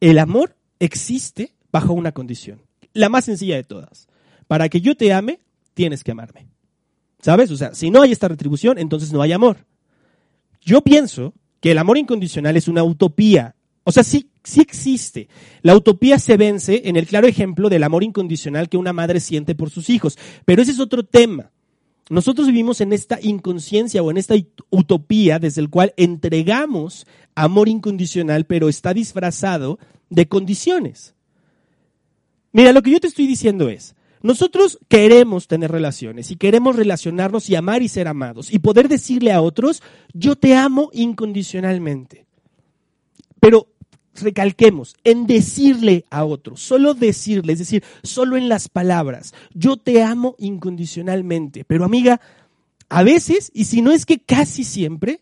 El 0.00 0.18
amor 0.18 0.56
existe 0.78 1.54
bajo 1.70 1.92
una 1.92 2.12
condición, 2.12 2.62
la 2.92 3.08
más 3.08 3.24
sencilla 3.24 3.56
de 3.56 3.64
todas. 3.64 4.08
Para 4.46 4.68
que 4.68 4.80
yo 4.80 4.96
te 4.96 5.12
ame, 5.12 5.40
tienes 5.74 6.04
que 6.04 6.12
amarme. 6.12 6.48
¿Sabes? 7.20 7.50
O 7.50 7.56
sea, 7.56 7.74
si 7.74 7.90
no 7.90 8.02
hay 8.02 8.12
esta 8.12 8.28
retribución, 8.28 8.78
entonces 8.78 9.12
no 9.12 9.22
hay 9.22 9.32
amor. 9.32 9.64
Yo 10.60 10.82
pienso 10.82 11.34
que 11.60 11.70
el 11.70 11.78
amor 11.78 11.98
incondicional 11.98 12.56
es 12.56 12.66
una 12.68 12.82
utopía. 12.82 13.54
O 13.84 13.92
sea, 13.92 14.04
sí, 14.04 14.30
sí 14.44 14.60
existe. 14.60 15.28
La 15.62 15.76
utopía 15.76 16.18
se 16.18 16.36
vence 16.36 16.82
en 16.84 16.96
el 16.96 17.06
claro 17.06 17.26
ejemplo 17.26 17.68
del 17.68 17.82
amor 17.82 18.04
incondicional 18.04 18.68
que 18.68 18.76
una 18.76 18.92
madre 18.92 19.20
siente 19.20 19.54
por 19.54 19.70
sus 19.70 19.90
hijos. 19.90 20.18
Pero 20.44 20.62
ese 20.62 20.72
es 20.72 20.80
otro 20.80 21.02
tema. 21.02 21.50
Nosotros 22.10 22.46
vivimos 22.46 22.80
en 22.80 22.92
esta 22.92 23.18
inconsciencia 23.22 24.02
o 24.02 24.10
en 24.10 24.18
esta 24.18 24.34
utopía 24.70 25.38
desde 25.38 25.60
el 25.60 25.70
cual 25.70 25.94
entregamos 25.96 27.06
amor 27.34 27.68
incondicional, 27.68 28.44
pero 28.44 28.68
está 28.68 28.92
disfrazado 28.92 29.78
de 30.10 30.28
condiciones. 30.28 31.14
Mira, 32.52 32.72
lo 32.72 32.82
que 32.82 32.90
yo 32.90 33.00
te 33.00 33.06
estoy 33.06 33.26
diciendo 33.26 33.68
es, 33.68 33.94
nosotros 34.22 34.78
queremos 34.88 35.48
tener 35.48 35.72
relaciones 35.72 36.30
y 36.30 36.36
queremos 36.36 36.76
relacionarnos 36.76 37.48
y 37.48 37.56
amar 37.56 37.82
y 37.82 37.88
ser 37.88 38.06
amados 38.08 38.52
y 38.52 38.58
poder 38.58 38.88
decirle 38.88 39.32
a 39.32 39.40
otros, 39.40 39.82
yo 40.12 40.36
te 40.36 40.54
amo 40.54 40.90
incondicionalmente. 40.92 42.26
Pero 43.40 43.68
recalquemos, 44.14 44.96
en 45.04 45.26
decirle 45.26 46.04
a 46.10 46.24
otros, 46.24 46.60
solo 46.60 46.94
decirle, 46.94 47.54
es 47.54 47.58
decir, 47.60 47.82
solo 48.02 48.36
en 48.36 48.48
las 48.48 48.68
palabras, 48.68 49.32
yo 49.54 49.76
te 49.76 50.02
amo 50.02 50.34
incondicionalmente. 50.38 51.64
Pero 51.64 51.84
amiga, 51.84 52.20
a 52.88 53.02
veces, 53.02 53.50
y 53.54 53.64
si 53.64 53.80
no 53.80 53.92
es 53.92 54.04
que 54.04 54.18
casi 54.18 54.64
siempre, 54.64 55.20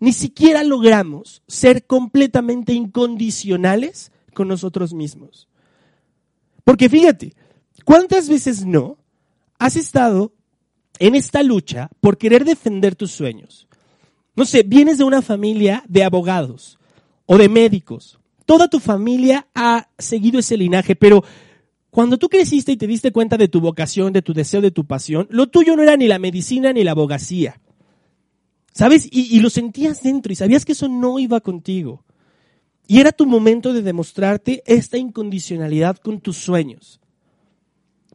ni 0.00 0.12
siquiera 0.12 0.64
logramos 0.64 1.42
ser 1.48 1.86
completamente 1.86 2.74
incondicionales 2.74 4.12
con 4.34 4.48
nosotros 4.48 4.92
mismos. 4.92 5.48
Porque 6.64 6.88
fíjate, 6.88 7.34
¿cuántas 7.84 8.28
veces 8.28 8.66
no 8.66 8.98
has 9.58 9.76
estado 9.76 10.32
en 10.98 11.14
esta 11.14 11.42
lucha 11.42 11.88
por 12.00 12.18
querer 12.18 12.44
defender 12.44 12.94
tus 12.94 13.12
sueños? 13.12 13.66
No 14.34 14.44
sé, 14.44 14.62
vienes 14.62 14.98
de 14.98 15.04
una 15.04 15.22
familia 15.22 15.82
de 15.88 16.04
abogados 16.04 16.78
o 17.24 17.38
de 17.38 17.48
médicos. 17.48 18.18
Toda 18.46 18.68
tu 18.68 18.80
familia 18.80 19.48
ha 19.54 19.90
seguido 19.98 20.38
ese 20.38 20.56
linaje, 20.56 20.96
pero 20.96 21.22
cuando 21.90 22.16
tú 22.16 22.28
creciste 22.28 22.72
y 22.72 22.76
te 22.76 22.86
diste 22.86 23.12
cuenta 23.12 23.36
de 23.36 23.48
tu 23.48 23.60
vocación, 23.60 24.12
de 24.12 24.22
tu 24.22 24.32
deseo, 24.32 24.60
de 24.60 24.70
tu 24.70 24.86
pasión, 24.86 25.26
lo 25.30 25.48
tuyo 25.48 25.76
no 25.76 25.82
era 25.82 25.96
ni 25.96 26.06
la 26.06 26.18
medicina 26.18 26.72
ni 26.72 26.84
la 26.84 26.92
abogacía. 26.92 27.60
¿Sabes? 28.72 29.08
Y, 29.10 29.34
y, 29.34 29.40
lo 29.40 29.48
sentías 29.48 30.02
dentro 30.02 30.32
y 30.32 30.36
sabías 30.36 30.64
que 30.64 30.72
eso 30.72 30.86
no 30.88 31.18
iba 31.18 31.40
contigo. 31.40 32.04
Y 32.86 33.00
era 33.00 33.10
tu 33.10 33.26
momento 33.26 33.72
de 33.72 33.82
demostrarte 33.82 34.62
esta 34.66 34.98
incondicionalidad 34.98 35.96
con 35.96 36.20
tus 36.20 36.36
sueños. 36.36 37.00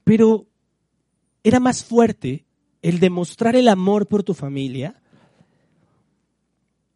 Pero 0.04 0.46
era 1.44 1.60
más 1.60 1.84
fuerte 1.84 2.46
el 2.82 3.00
demostrar 3.00 3.56
el 3.56 3.68
amor 3.68 4.08
por 4.08 4.24
tu 4.24 4.34
familia 4.34 5.02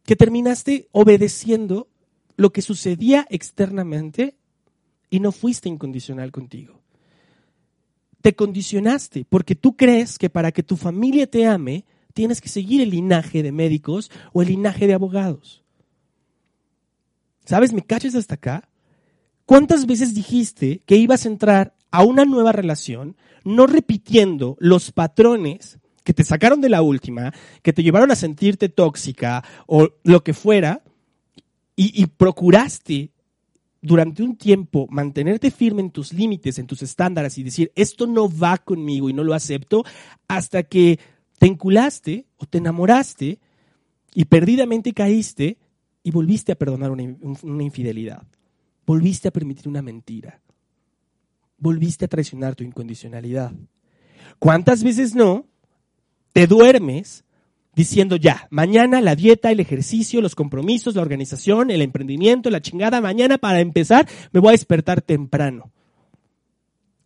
que 0.04 0.16
terminaste 0.16 0.88
obedeciendo 0.92 1.90
lo 2.36 2.52
que 2.52 2.62
sucedía 2.62 3.26
externamente 3.30 4.36
y 5.10 5.20
no 5.20 5.32
fuiste 5.32 5.70
incondicional 5.70 6.32
contigo. 6.32 6.82
Te 8.22 8.36
condicionaste 8.36 9.26
porque 9.30 9.56
tú 9.56 9.76
crees 9.76 10.18
que 10.18 10.30
para 10.30 10.52
que 10.52 10.64
tu 10.64 10.78
familia 10.78 11.28
te 11.28 11.46
ame 11.46 11.86
tienes 12.14 12.42
que 12.42 12.50
seguir 12.50 12.82
el 12.82 12.90
linaje 12.90 13.44
de 13.44 13.52
médicos 13.52 14.10
o 14.34 14.42
el 14.42 14.48
linaje 14.48 14.88
de 14.88 14.94
abogados. 14.94 15.64
¿Sabes? 17.46 17.74
¿Me 17.74 17.84
cachas 17.84 18.16
hasta 18.16 18.36
acá? 18.36 18.70
¿Cuántas 19.46 19.86
veces 19.86 20.16
dijiste 20.16 20.82
que 20.86 20.96
ibas 20.96 21.26
a 21.26 21.30
entrar 21.30 21.76
a 21.92 22.04
una 22.04 22.26
nueva 22.26 22.52
relación 22.52 23.16
no 23.44 23.68
repitiendo 23.68 24.58
los 24.60 24.92
patrones 24.92 25.78
que 26.04 26.14
te 26.14 26.24
sacaron 26.24 26.62
de 26.62 26.70
la 26.70 26.82
última, 26.82 27.34
que 27.62 27.74
te 27.74 27.84
llevaron 27.84 28.12
a 28.12 28.16
sentirte 28.16 28.70
tóxica 28.70 29.44
o 29.68 29.90
lo 30.04 30.24
que 30.24 30.34
fuera, 30.34 30.84
y, 31.76 32.06
procuraste 32.06 33.12
durante 33.82 34.24
un 34.24 34.38
tiempo 34.38 34.88
mantenerte 34.90 35.52
firme 35.52 35.82
en 35.82 35.92
tus 35.92 36.14
límites, 36.14 36.58
en 36.58 36.68
tus 36.68 36.82
estándares 36.82 37.38
y 37.38 37.44
decir, 37.44 37.72
esto 37.76 38.08
no 38.08 38.30
va 38.30 38.58
conmigo 38.58 39.10
y 39.10 39.14
no 39.14 39.24
lo 39.24 39.34
acepto, 39.34 39.84
hasta 40.28 40.64
que 40.64 41.00
te 41.38 41.48
enculaste 41.48 42.26
o 42.38 42.46
te 42.46 42.60
enamoraste 42.60 43.40
y 44.14 44.26
perdidamente 44.26 44.94
caíste 44.94 45.58
y 46.02 46.12
volviste 46.12 46.54
a 46.54 46.56
perdonar 46.56 46.92
una, 46.92 47.64
infidelidad, 47.64 48.24
volviste 48.86 49.28
a 49.28 49.32
permitir 49.32 49.68
una 49.68 49.82
mentira, 49.82 50.42
volviste 51.58 52.06
a 52.06 52.08
traicionar 52.08 52.56
tu 52.56 52.64
incondicionalidad. 52.64 53.52
¿Cuántas 54.40 54.84
veces 54.84 55.14
no 55.14 55.46
te 56.32 56.48
duermes 56.48 57.25
diciendo 57.76 58.16
ya, 58.16 58.48
mañana 58.50 59.02
la 59.02 59.16
dieta, 59.16 59.52
el 59.52 59.60
ejercicio, 59.60 60.22
los 60.22 60.36
compromisos, 60.36 60.96
la 60.96 61.02
organización, 61.02 61.70
el 61.70 61.82
emprendimiento, 61.82 62.50
la 62.50 62.62
chingada, 62.62 63.02
mañana 63.02 63.38
para 63.38 63.60
empezar 63.60 64.08
me 64.32 64.40
voy 64.40 64.50
a 64.50 64.52
despertar 64.54 65.02
temprano. 65.02 65.72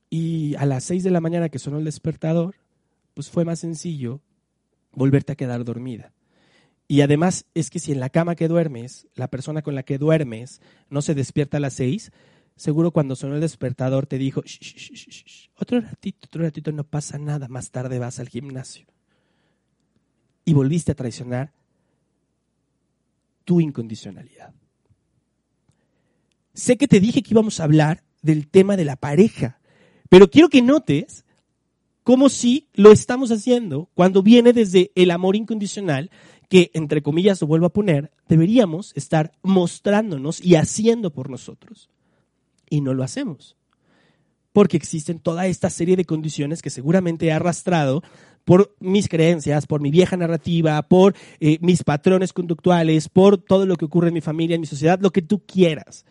Y 0.09 0.55
a 0.55 0.65
las 0.65 0.83
seis 0.83 1.03
de 1.03 1.11
la 1.11 1.21
mañana 1.21 1.49
que 1.49 1.59
sonó 1.59 1.77
el 1.79 1.85
despertador, 1.85 2.55
pues 3.13 3.29
fue 3.29 3.45
más 3.45 3.59
sencillo 3.59 4.21
volverte 4.91 5.33
a 5.33 5.35
quedar 5.35 5.63
dormida. 5.63 6.13
Y 6.87 7.01
además 7.01 7.45
es 7.53 7.69
que 7.69 7.79
si 7.79 7.91
en 7.91 7.99
la 7.99 8.09
cama 8.09 8.35
que 8.35 8.47
duermes, 8.47 9.07
la 9.13 9.27
persona 9.27 9.61
con 9.61 9.75
la 9.75 9.83
que 9.83 9.99
duermes 9.99 10.61
no 10.89 11.03
se 11.03 11.13
despierta 11.13 11.57
a 11.57 11.59
las 11.59 11.73
seis, 11.73 12.11
seguro 12.55 12.91
cuando 12.91 13.15
sonó 13.15 13.35
el 13.35 13.41
despertador 13.41 14.07
te 14.07 14.17
dijo, 14.17 14.41
otro 15.55 15.81
ratito, 15.81 16.25
otro 16.25 16.41
ratito, 16.41 16.71
no 16.71 16.83
pasa 16.83 17.19
nada, 17.19 17.47
más 17.47 17.69
tarde 17.69 17.99
vas 17.99 18.19
al 18.19 18.29
gimnasio. 18.29 18.87
Y 20.45 20.53
volviste 20.53 20.91
a 20.91 20.95
traicionar 20.95 21.51
tu 23.45 23.61
incondicionalidad. 23.61 24.53
Sé 26.53 26.77
que 26.77 26.87
te 26.87 26.99
dije 26.99 27.23
que 27.23 27.33
íbamos 27.33 27.59
a 27.59 27.63
hablar 27.63 28.03
del 28.21 28.47
tema 28.47 28.75
de 28.75 28.85
la 28.85 28.95
pareja, 28.95 29.59
pero 30.09 30.29
quiero 30.29 30.49
que 30.49 30.61
notes 30.61 31.25
cómo 32.03 32.29
si 32.29 32.67
lo 32.73 32.91
estamos 32.91 33.31
haciendo 33.31 33.89
cuando 33.93 34.23
viene 34.23 34.51
desde 34.51 34.91
el 34.95 35.11
amor 35.11 35.35
incondicional 35.35 36.09
que, 36.49 36.71
entre 36.73 37.03
comillas, 37.03 37.39
lo 37.41 37.47
vuelvo 37.47 37.67
a 37.67 37.73
poner, 37.73 38.11
deberíamos 38.27 38.91
estar 38.95 39.31
mostrándonos 39.43 40.41
y 40.43 40.55
haciendo 40.55 41.13
por 41.13 41.29
nosotros. 41.29 41.89
Y 42.69 42.81
no 42.81 42.93
lo 42.93 43.03
hacemos. 43.03 43.55
Porque 44.51 44.75
existen 44.75 45.19
toda 45.19 45.45
esta 45.45 45.69
serie 45.69 45.95
de 45.95 46.05
condiciones 46.05 46.61
que 46.63 46.71
seguramente 46.71 47.27
he 47.27 47.31
arrastrado 47.31 48.01
por 48.45 48.75
mis 48.79 49.07
creencias, 49.07 49.67
por 49.67 49.81
mi 49.81 49.91
vieja 49.91 50.17
narrativa, 50.17 50.81
por 50.83 51.15
eh, 51.39 51.57
mis 51.61 51.83
patrones 51.83 52.33
conductuales, 52.33 53.09
por 53.09 53.37
todo 53.37 53.65
lo 53.65 53.75
que 53.75 53.85
ocurre 53.85 54.07
en 54.07 54.15
mi 54.15 54.21
familia, 54.21 54.55
en 54.55 54.61
mi 54.61 54.67
sociedad, 54.67 54.99
lo 54.99 55.11
que 55.11 55.21
tú 55.21 55.43
quieras. 55.45 56.05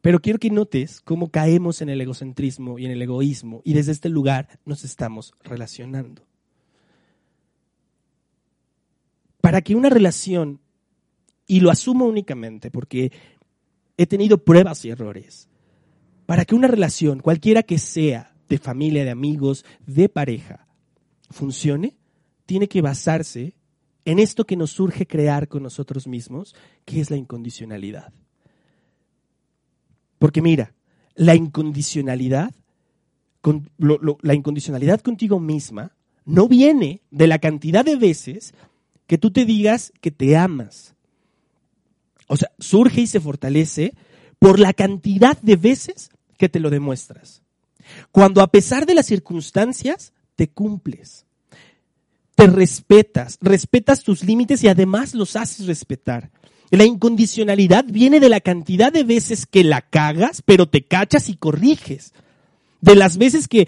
Pero 0.00 0.20
quiero 0.20 0.38
que 0.38 0.50
notes 0.50 1.00
cómo 1.00 1.30
caemos 1.30 1.80
en 1.82 1.88
el 1.88 2.00
egocentrismo 2.00 2.78
y 2.78 2.84
en 2.84 2.90
el 2.90 3.02
egoísmo 3.02 3.62
y 3.64 3.72
desde 3.72 3.92
este 3.92 4.08
lugar 4.08 4.60
nos 4.64 4.84
estamos 4.84 5.34
relacionando. 5.42 6.22
para 9.44 9.60
que 9.60 9.74
una 9.74 9.90
relación, 9.90 10.58
y 11.46 11.60
lo 11.60 11.70
asumo 11.70 12.06
únicamente 12.06 12.70
porque 12.70 13.12
he 13.98 14.06
tenido 14.06 14.38
pruebas 14.42 14.82
y 14.86 14.88
errores, 14.88 15.50
para 16.24 16.46
que 16.46 16.54
una 16.54 16.66
relación, 16.66 17.20
cualquiera 17.20 17.62
que 17.62 17.76
sea, 17.76 18.34
de 18.48 18.56
familia, 18.56 19.04
de 19.04 19.10
amigos, 19.10 19.66
de 19.86 20.08
pareja, 20.08 20.63
funcione, 21.34 21.96
tiene 22.46 22.68
que 22.68 22.80
basarse 22.80 23.54
en 24.04 24.18
esto 24.18 24.46
que 24.46 24.56
nos 24.56 24.70
surge 24.70 25.06
crear 25.06 25.48
con 25.48 25.62
nosotros 25.62 26.06
mismos, 26.06 26.54
que 26.84 27.00
es 27.00 27.10
la 27.10 27.16
incondicionalidad. 27.16 28.12
Porque 30.18 30.40
mira, 30.40 30.74
la 31.14 31.34
incondicionalidad, 31.34 32.54
la 34.22 34.34
incondicionalidad 34.34 35.00
contigo 35.00 35.40
misma, 35.40 35.92
no 36.24 36.48
viene 36.48 37.02
de 37.10 37.26
la 37.26 37.38
cantidad 37.38 37.84
de 37.84 37.96
veces 37.96 38.54
que 39.06 39.18
tú 39.18 39.30
te 39.30 39.44
digas 39.44 39.92
que 40.00 40.10
te 40.10 40.36
amas. 40.36 40.94
O 42.26 42.36
sea, 42.36 42.50
surge 42.58 43.02
y 43.02 43.06
se 43.06 43.20
fortalece 43.20 43.94
por 44.38 44.58
la 44.58 44.72
cantidad 44.72 45.38
de 45.40 45.56
veces 45.56 46.10
que 46.38 46.48
te 46.48 46.60
lo 46.60 46.70
demuestras. 46.70 47.42
Cuando 48.12 48.40
a 48.40 48.46
pesar 48.46 48.86
de 48.86 48.94
las 48.94 49.06
circunstancias 49.06 50.12
te 50.36 50.48
cumples. 50.48 51.23
Te 52.44 52.50
respetas, 52.50 53.38
respetas 53.40 54.02
tus 54.02 54.22
límites 54.22 54.62
y 54.62 54.68
además 54.68 55.14
los 55.14 55.34
haces 55.34 55.66
respetar. 55.66 56.30
La 56.68 56.84
incondicionalidad 56.84 57.86
viene 57.88 58.20
de 58.20 58.28
la 58.28 58.40
cantidad 58.40 58.92
de 58.92 59.02
veces 59.02 59.46
que 59.46 59.64
la 59.64 59.80
cagas, 59.80 60.42
pero 60.44 60.68
te 60.68 60.84
cachas 60.84 61.30
y 61.30 61.36
corriges. 61.36 62.12
De 62.82 62.96
las 62.96 63.16
veces 63.16 63.48
que 63.48 63.66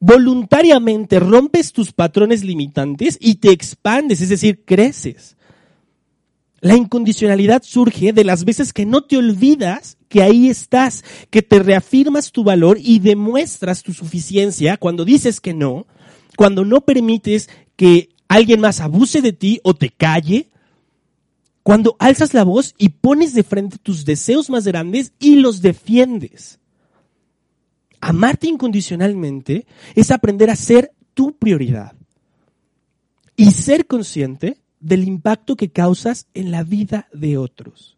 voluntariamente 0.00 1.20
rompes 1.20 1.72
tus 1.72 1.92
patrones 1.92 2.42
limitantes 2.42 3.16
y 3.20 3.36
te 3.36 3.52
expandes, 3.52 4.20
es 4.20 4.28
decir, 4.28 4.64
creces. 4.64 5.36
La 6.60 6.74
incondicionalidad 6.74 7.62
surge 7.62 8.12
de 8.12 8.24
las 8.24 8.44
veces 8.44 8.72
que 8.72 8.86
no 8.86 9.04
te 9.04 9.18
olvidas 9.18 9.98
que 10.08 10.20
ahí 10.20 10.48
estás, 10.48 11.04
que 11.30 11.42
te 11.42 11.60
reafirmas 11.60 12.32
tu 12.32 12.42
valor 12.42 12.76
y 12.80 12.98
demuestras 12.98 13.84
tu 13.84 13.92
suficiencia 13.92 14.78
cuando 14.78 15.04
dices 15.04 15.40
que 15.40 15.54
no, 15.54 15.86
cuando 16.36 16.64
no 16.64 16.80
permites 16.80 17.48
que 17.76 18.10
alguien 18.28 18.60
más 18.60 18.80
abuse 18.80 19.20
de 19.20 19.32
ti 19.32 19.60
o 19.62 19.74
te 19.74 19.90
calle, 19.90 20.50
cuando 21.62 21.96
alzas 21.98 22.34
la 22.34 22.44
voz 22.44 22.74
y 22.76 22.90
pones 22.90 23.32
de 23.34 23.42
frente 23.42 23.78
tus 23.78 24.04
deseos 24.04 24.50
más 24.50 24.66
grandes 24.66 25.12
y 25.18 25.36
los 25.36 25.62
defiendes. 25.62 26.58
Amarte 28.00 28.48
incondicionalmente 28.48 29.66
es 29.94 30.10
aprender 30.10 30.50
a 30.50 30.56
ser 30.56 30.92
tu 31.14 31.36
prioridad 31.36 31.94
y 33.34 33.50
ser 33.52 33.86
consciente 33.86 34.60
del 34.78 35.04
impacto 35.04 35.56
que 35.56 35.70
causas 35.70 36.26
en 36.34 36.50
la 36.50 36.62
vida 36.62 37.08
de 37.14 37.38
otros. 37.38 37.96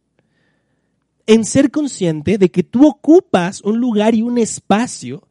En 1.26 1.44
ser 1.44 1.72
consciente 1.72 2.38
de 2.38 2.52
que 2.52 2.62
tú 2.62 2.86
ocupas 2.86 3.60
un 3.62 3.80
lugar 3.80 4.14
y 4.14 4.22
un 4.22 4.38
espacio 4.38 5.25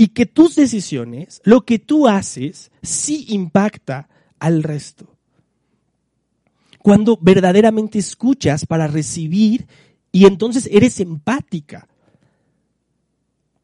y 0.00 0.08
que 0.08 0.26
tus 0.26 0.54
decisiones, 0.54 1.42
lo 1.42 1.62
que 1.62 1.80
tú 1.80 2.06
haces, 2.06 2.70
sí 2.82 3.26
impacta 3.30 4.08
al 4.38 4.62
resto. 4.62 5.18
Cuando 6.78 7.18
verdaderamente 7.20 7.98
escuchas 7.98 8.64
para 8.64 8.86
recibir 8.86 9.66
y 10.12 10.26
entonces 10.26 10.68
eres 10.70 11.00
empática. 11.00 11.88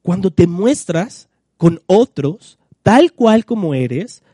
Cuando 0.03 0.33
te 0.33 0.49
muestras 0.49 1.29
con 1.57 1.81
otros 1.87 2.59
tal 2.83 3.13
cual 3.13 3.45
como 3.45 3.73
eres, 3.73 4.25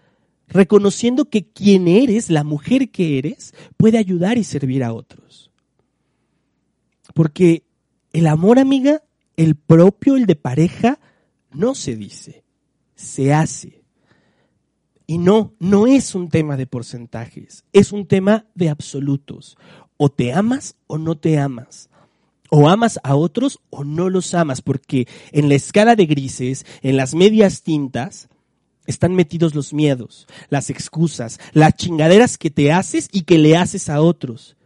reconociendo 0.49 1.27
que 1.27 1.45
quien 1.45 1.87
eres, 1.87 2.31
la 2.31 2.45
mujer 2.45 2.91
que 2.91 3.19
eres, 3.19 3.55
puede 3.77 3.99
ayudar 3.99 4.39
y 4.39 4.45
servir 4.45 4.83
a 4.85 4.95
otros. 4.95 5.51
Porque 7.13 7.63
el 8.15 8.27
amor, 8.27 8.59
amiga, 8.59 9.03
el 9.37 9.55
propio, 9.55 10.17
el 10.17 10.25
de 10.25 10.35
pareja, 10.35 10.99
no 11.53 11.75
se 11.75 11.97
dice, 11.97 12.45
se 12.95 13.33
hace. 13.33 13.83
Y 15.07 15.19
no, 15.19 15.55
no 15.59 15.87
es 15.87 16.15
un 16.15 16.29
tema 16.29 16.57
de 16.57 16.67
porcentajes, 16.67 17.65
es 17.73 17.93
un 17.93 18.07
tema 18.07 18.47
de 18.55 18.69
absolutos. 18.69 19.57
O 19.97 20.09
te 20.09 20.33
amas 20.33 20.77
o 20.87 20.99
no 20.99 21.19
te 21.19 21.39
amas. 21.39 21.91
O 22.49 22.69
amas 22.69 22.99
a 23.03 23.15
otros 23.17 23.61
o 23.71 23.85
no 23.85 24.09
los 24.09 24.35
amas, 24.35 24.63
porque 24.63 25.07
en 25.33 25.49
la 25.49 25.55
escala 25.55 25.97
de 25.97 26.07
grises, 26.07 26.65
en 26.83 26.97
las 26.97 27.15
medias 27.15 27.63
tintas, 27.63 28.29
están 28.87 29.15
metidos 29.15 29.55
los 29.55 29.73
miedos, 29.73 30.27
las 30.49 30.71
excusas, 30.71 31.39
las 31.53 31.75
chingaderas 31.75 32.39
que 32.39 32.51
te 32.51 32.73
haces 32.73 33.09
y 33.13 33.23
que 33.23 33.39
le 33.39 33.57
haces 33.57 33.89
a 33.89 34.01
otros. 34.01 34.57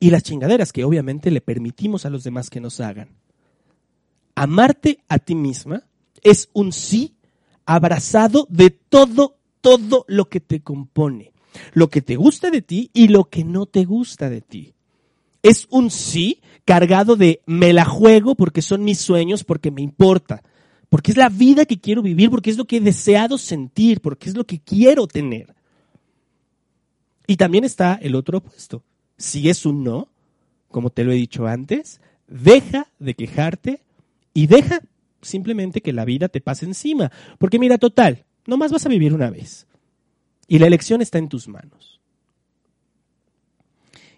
Y 0.00 0.10
las 0.10 0.22
chingaderas 0.22 0.72
que 0.72 0.84
obviamente 0.84 1.30
le 1.30 1.40
permitimos 1.40 2.04
a 2.04 2.10
los 2.10 2.24
demás 2.24 2.50
que 2.50 2.60
nos 2.60 2.80
hagan. 2.80 3.16
Amarte 4.34 4.98
a 5.08 5.18
ti 5.18 5.34
misma 5.34 5.84
es 6.24 6.48
un 6.52 6.72
sí 6.72 7.14
abrazado 7.64 8.46
de 8.50 8.70
todo, 8.70 9.36
todo 9.60 10.04
lo 10.08 10.28
que 10.28 10.40
te 10.40 10.60
compone. 10.60 11.32
Lo 11.72 11.88
que 11.88 12.02
te 12.02 12.16
gusta 12.16 12.50
de 12.50 12.62
ti 12.62 12.90
y 12.92 13.08
lo 13.08 13.30
que 13.30 13.44
no 13.44 13.66
te 13.66 13.84
gusta 13.84 14.28
de 14.28 14.40
ti. 14.40 14.74
Es 15.44 15.68
un 15.70 15.90
sí 15.90 16.40
cargado 16.64 17.14
de 17.14 17.42
me 17.46 17.72
la 17.72 17.84
juego 17.84 18.34
porque 18.34 18.62
son 18.62 18.82
mis 18.82 18.98
sueños, 18.98 19.44
porque 19.44 19.70
me 19.70 19.82
importa 19.82 20.42
porque 20.94 21.10
es 21.10 21.16
la 21.16 21.28
vida 21.28 21.64
que 21.64 21.80
quiero 21.80 22.02
vivir, 22.02 22.30
porque 22.30 22.50
es 22.50 22.56
lo 22.56 22.66
que 22.66 22.76
he 22.76 22.80
deseado 22.80 23.36
sentir, 23.36 24.00
porque 24.00 24.28
es 24.28 24.36
lo 24.36 24.44
que 24.44 24.60
quiero 24.60 25.08
tener. 25.08 25.52
Y 27.26 27.36
también 27.36 27.64
está 27.64 27.98
el 28.00 28.14
otro 28.14 28.38
opuesto. 28.38 28.84
Si 29.18 29.48
es 29.48 29.66
un 29.66 29.82
no, 29.82 30.06
como 30.70 30.90
te 30.90 31.02
lo 31.02 31.10
he 31.10 31.16
dicho 31.16 31.48
antes, 31.48 32.00
deja 32.28 32.86
de 33.00 33.14
quejarte 33.14 33.82
y 34.34 34.46
deja 34.46 34.82
simplemente 35.24 35.80
que 35.80 35.92
la 35.92 36.04
vida 36.04 36.28
te 36.28 36.40
pase 36.40 36.64
encima. 36.66 37.10
Porque 37.38 37.58
mira, 37.58 37.78
total, 37.78 38.24
nomás 38.46 38.72
vas 38.72 38.86
a 38.86 38.88
vivir 38.88 39.12
una 39.12 39.30
vez. 39.30 39.66
Y 40.46 40.58
la 40.58 40.66
elección 40.66 41.00
está 41.00 41.18
en 41.18 41.28
tus 41.28 41.48
manos. 41.48 42.00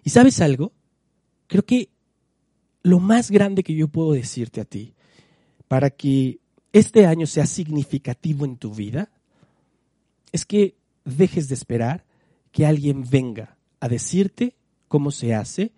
¿Y 0.03 0.09
sabes 0.09 0.39
algo? 0.41 0.73
Creo 1.47 1.65
que 1.65 1.89
lo 2.83 2.99
más 2.99 3.31
grande 3.31 3.63
que 3.63 3.73
yo 3.73 3.87
puedo 3.87 4.13
decirte 4.13 4.61
a 4.61 4.65
ti, 4.65 4.93
para 5.67 5.89
que 5.89 6.39
este 6.71 7.05
año 7.05 7.27
sea 7.27 7.45
significativo 7.45 8.45
en 8.45 8.57
tu 8.57 8.73
vida, 8.73 9.09
es 10.31 10.45
que 10.45 10.75
dejes 11.03 11.49
de 11.49 11.55
esperar 11.55 12.05
que 12.51 12.65
alguien 12.65 13.03
venga 13.09 13.57
a 13.79 13.87
decirte 13.87 14.55
cómo 14.87 15.11
se 15.11 15.33
hace, 15.33 15.73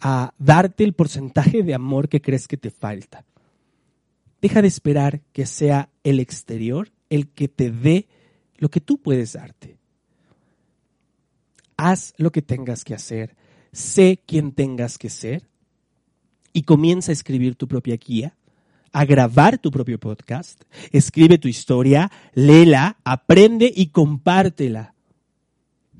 a 0.00 0.34
darte 0.38 0.84
el 0.84 0.94
porcentaje 0.94 1.62
de 1.62 1.74
amor 1.74 2.08
que 2.08 2.20
crees 2.20 2.48
que 2.48 2.56
te 2.56 2.70
falta. 2.70 3.24
Deja 4.42 4.60
de 4.60 4.68
esperar 4.68 5.22
que 5.32 5.46
sea 5.46 5.88
el 6.04 6.20
exterior 6.20 6.92
el 7.08 7.28
que 7.28 7.48
te 7.48 7.70
dé 7.70 8.08
lo 8.58 8.70
que 8.70 8.80
tú 8.80 8.98
puedes 8.98 9.32
darte. 9.32 9.78
Haz 11.76 12.12
lo 12.16 12.30
que 12.32 12.42
tengas 12.42 12.84
que 12.84 12.94
hacer, 12.94 13.36
sé 13.72 14.20
quién 14.26 14.52
tengas 14.52 14.98
que 14.98 15.08
ser 15.08 15.48
y 16.52 16.62
comienza 16.62 17.12
a 17.12 17.14
escribir 17.14 17.54
tu 17.54 17.66
propia 17.66 17.96
guía 17.96 18.36
a 18.92 19.04
grabar 19.04 19.58
tu 19.58 19.70
propio 19.70 19.98
podcast, 19.98 20.62
escribe 20.90 21.38
tu 21.38 21.48
historia, 21.48 22.10
léela, 22.34 22.98
aprende 23.04 23.72
y 23.74 23.86
compártela. 23.86 24.94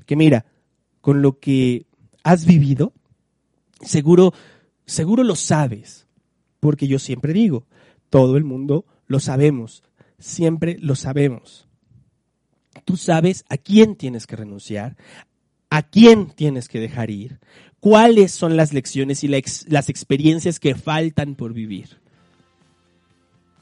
Que 0.05 0.15
mira, 0.15 0.45
con 1.01 1.21
lo 1.21 1.39
que 1.39 1.87
has 2.23 2.45
vivido, 2.45 2.93
seguro, 3.81 4.33
seguro 4.85 5.23
lo 5.23 5.35
sabes, 5.35 6.07
porque 6.59 6.87
yo 6.87 6.99
siempre 6.99 7.33
digo, 7.33 7.65
todo 8.13 8.37
el 8.37 8.43
mundo 8.43 8.85
lo 9.07 9.19
sabemos, 9.19 9.81
siempre 10.19 10.77
lo 10.79 10.93
sabemos. 10.93 11.67
Tú 12.85 12.95
sabes 12.95 13.43
a 13.49 13.57
quién 13.57 13.95
tienes 13.95 14.27
que 14.27 14.35
renunciar, 14.35 14.97
a 15.71 15.81
quién 15.81 16.27
tienes 16.27 16.67
que 16.67 16.79
dejar 16.79 17.09
ir, 17.09 17.39
cuáles 17.79 18.31
son 18.31 18.55
las 18.55 18.71
lecciones 18.71 19.23
y 19.23 19.29
las 19.29 19.89
experiencias 19.89 20.59
que 20.59 20.75
faltan 20.75 21.33
por 21.33 21.53
vivir. 21.53 22.01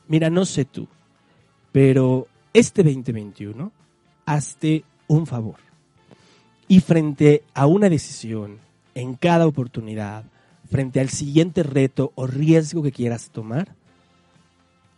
Mira, 0.10 0.30
no 0.30 0.46
sé 0.46 0.66
tú, 0.66 0.90
pero 1.72 2.28
este 2.54 2.84
2021, 2.84 3.72
hazte 4.26 4.84
un 5.08 5.28
favor. 5.28 5.60
Y 6.68 6.82
frente 6.82 7.44
a 7.54 7.68
una 7.68 7.88
decisión, 7.88 8.60
en 8.96 9.14
cada 9.14 9.48
oportunidad, 9.48 10.26
frente 10.70 11.00
al 11.00 11.08
siguiente 11.08 11.64
reto 11.64 12.12
o 12.16 12.28
riesgo 12.28 12.84
que 12.84 12.92
quieras 12.92 13.30
tomar, 13.30 13.78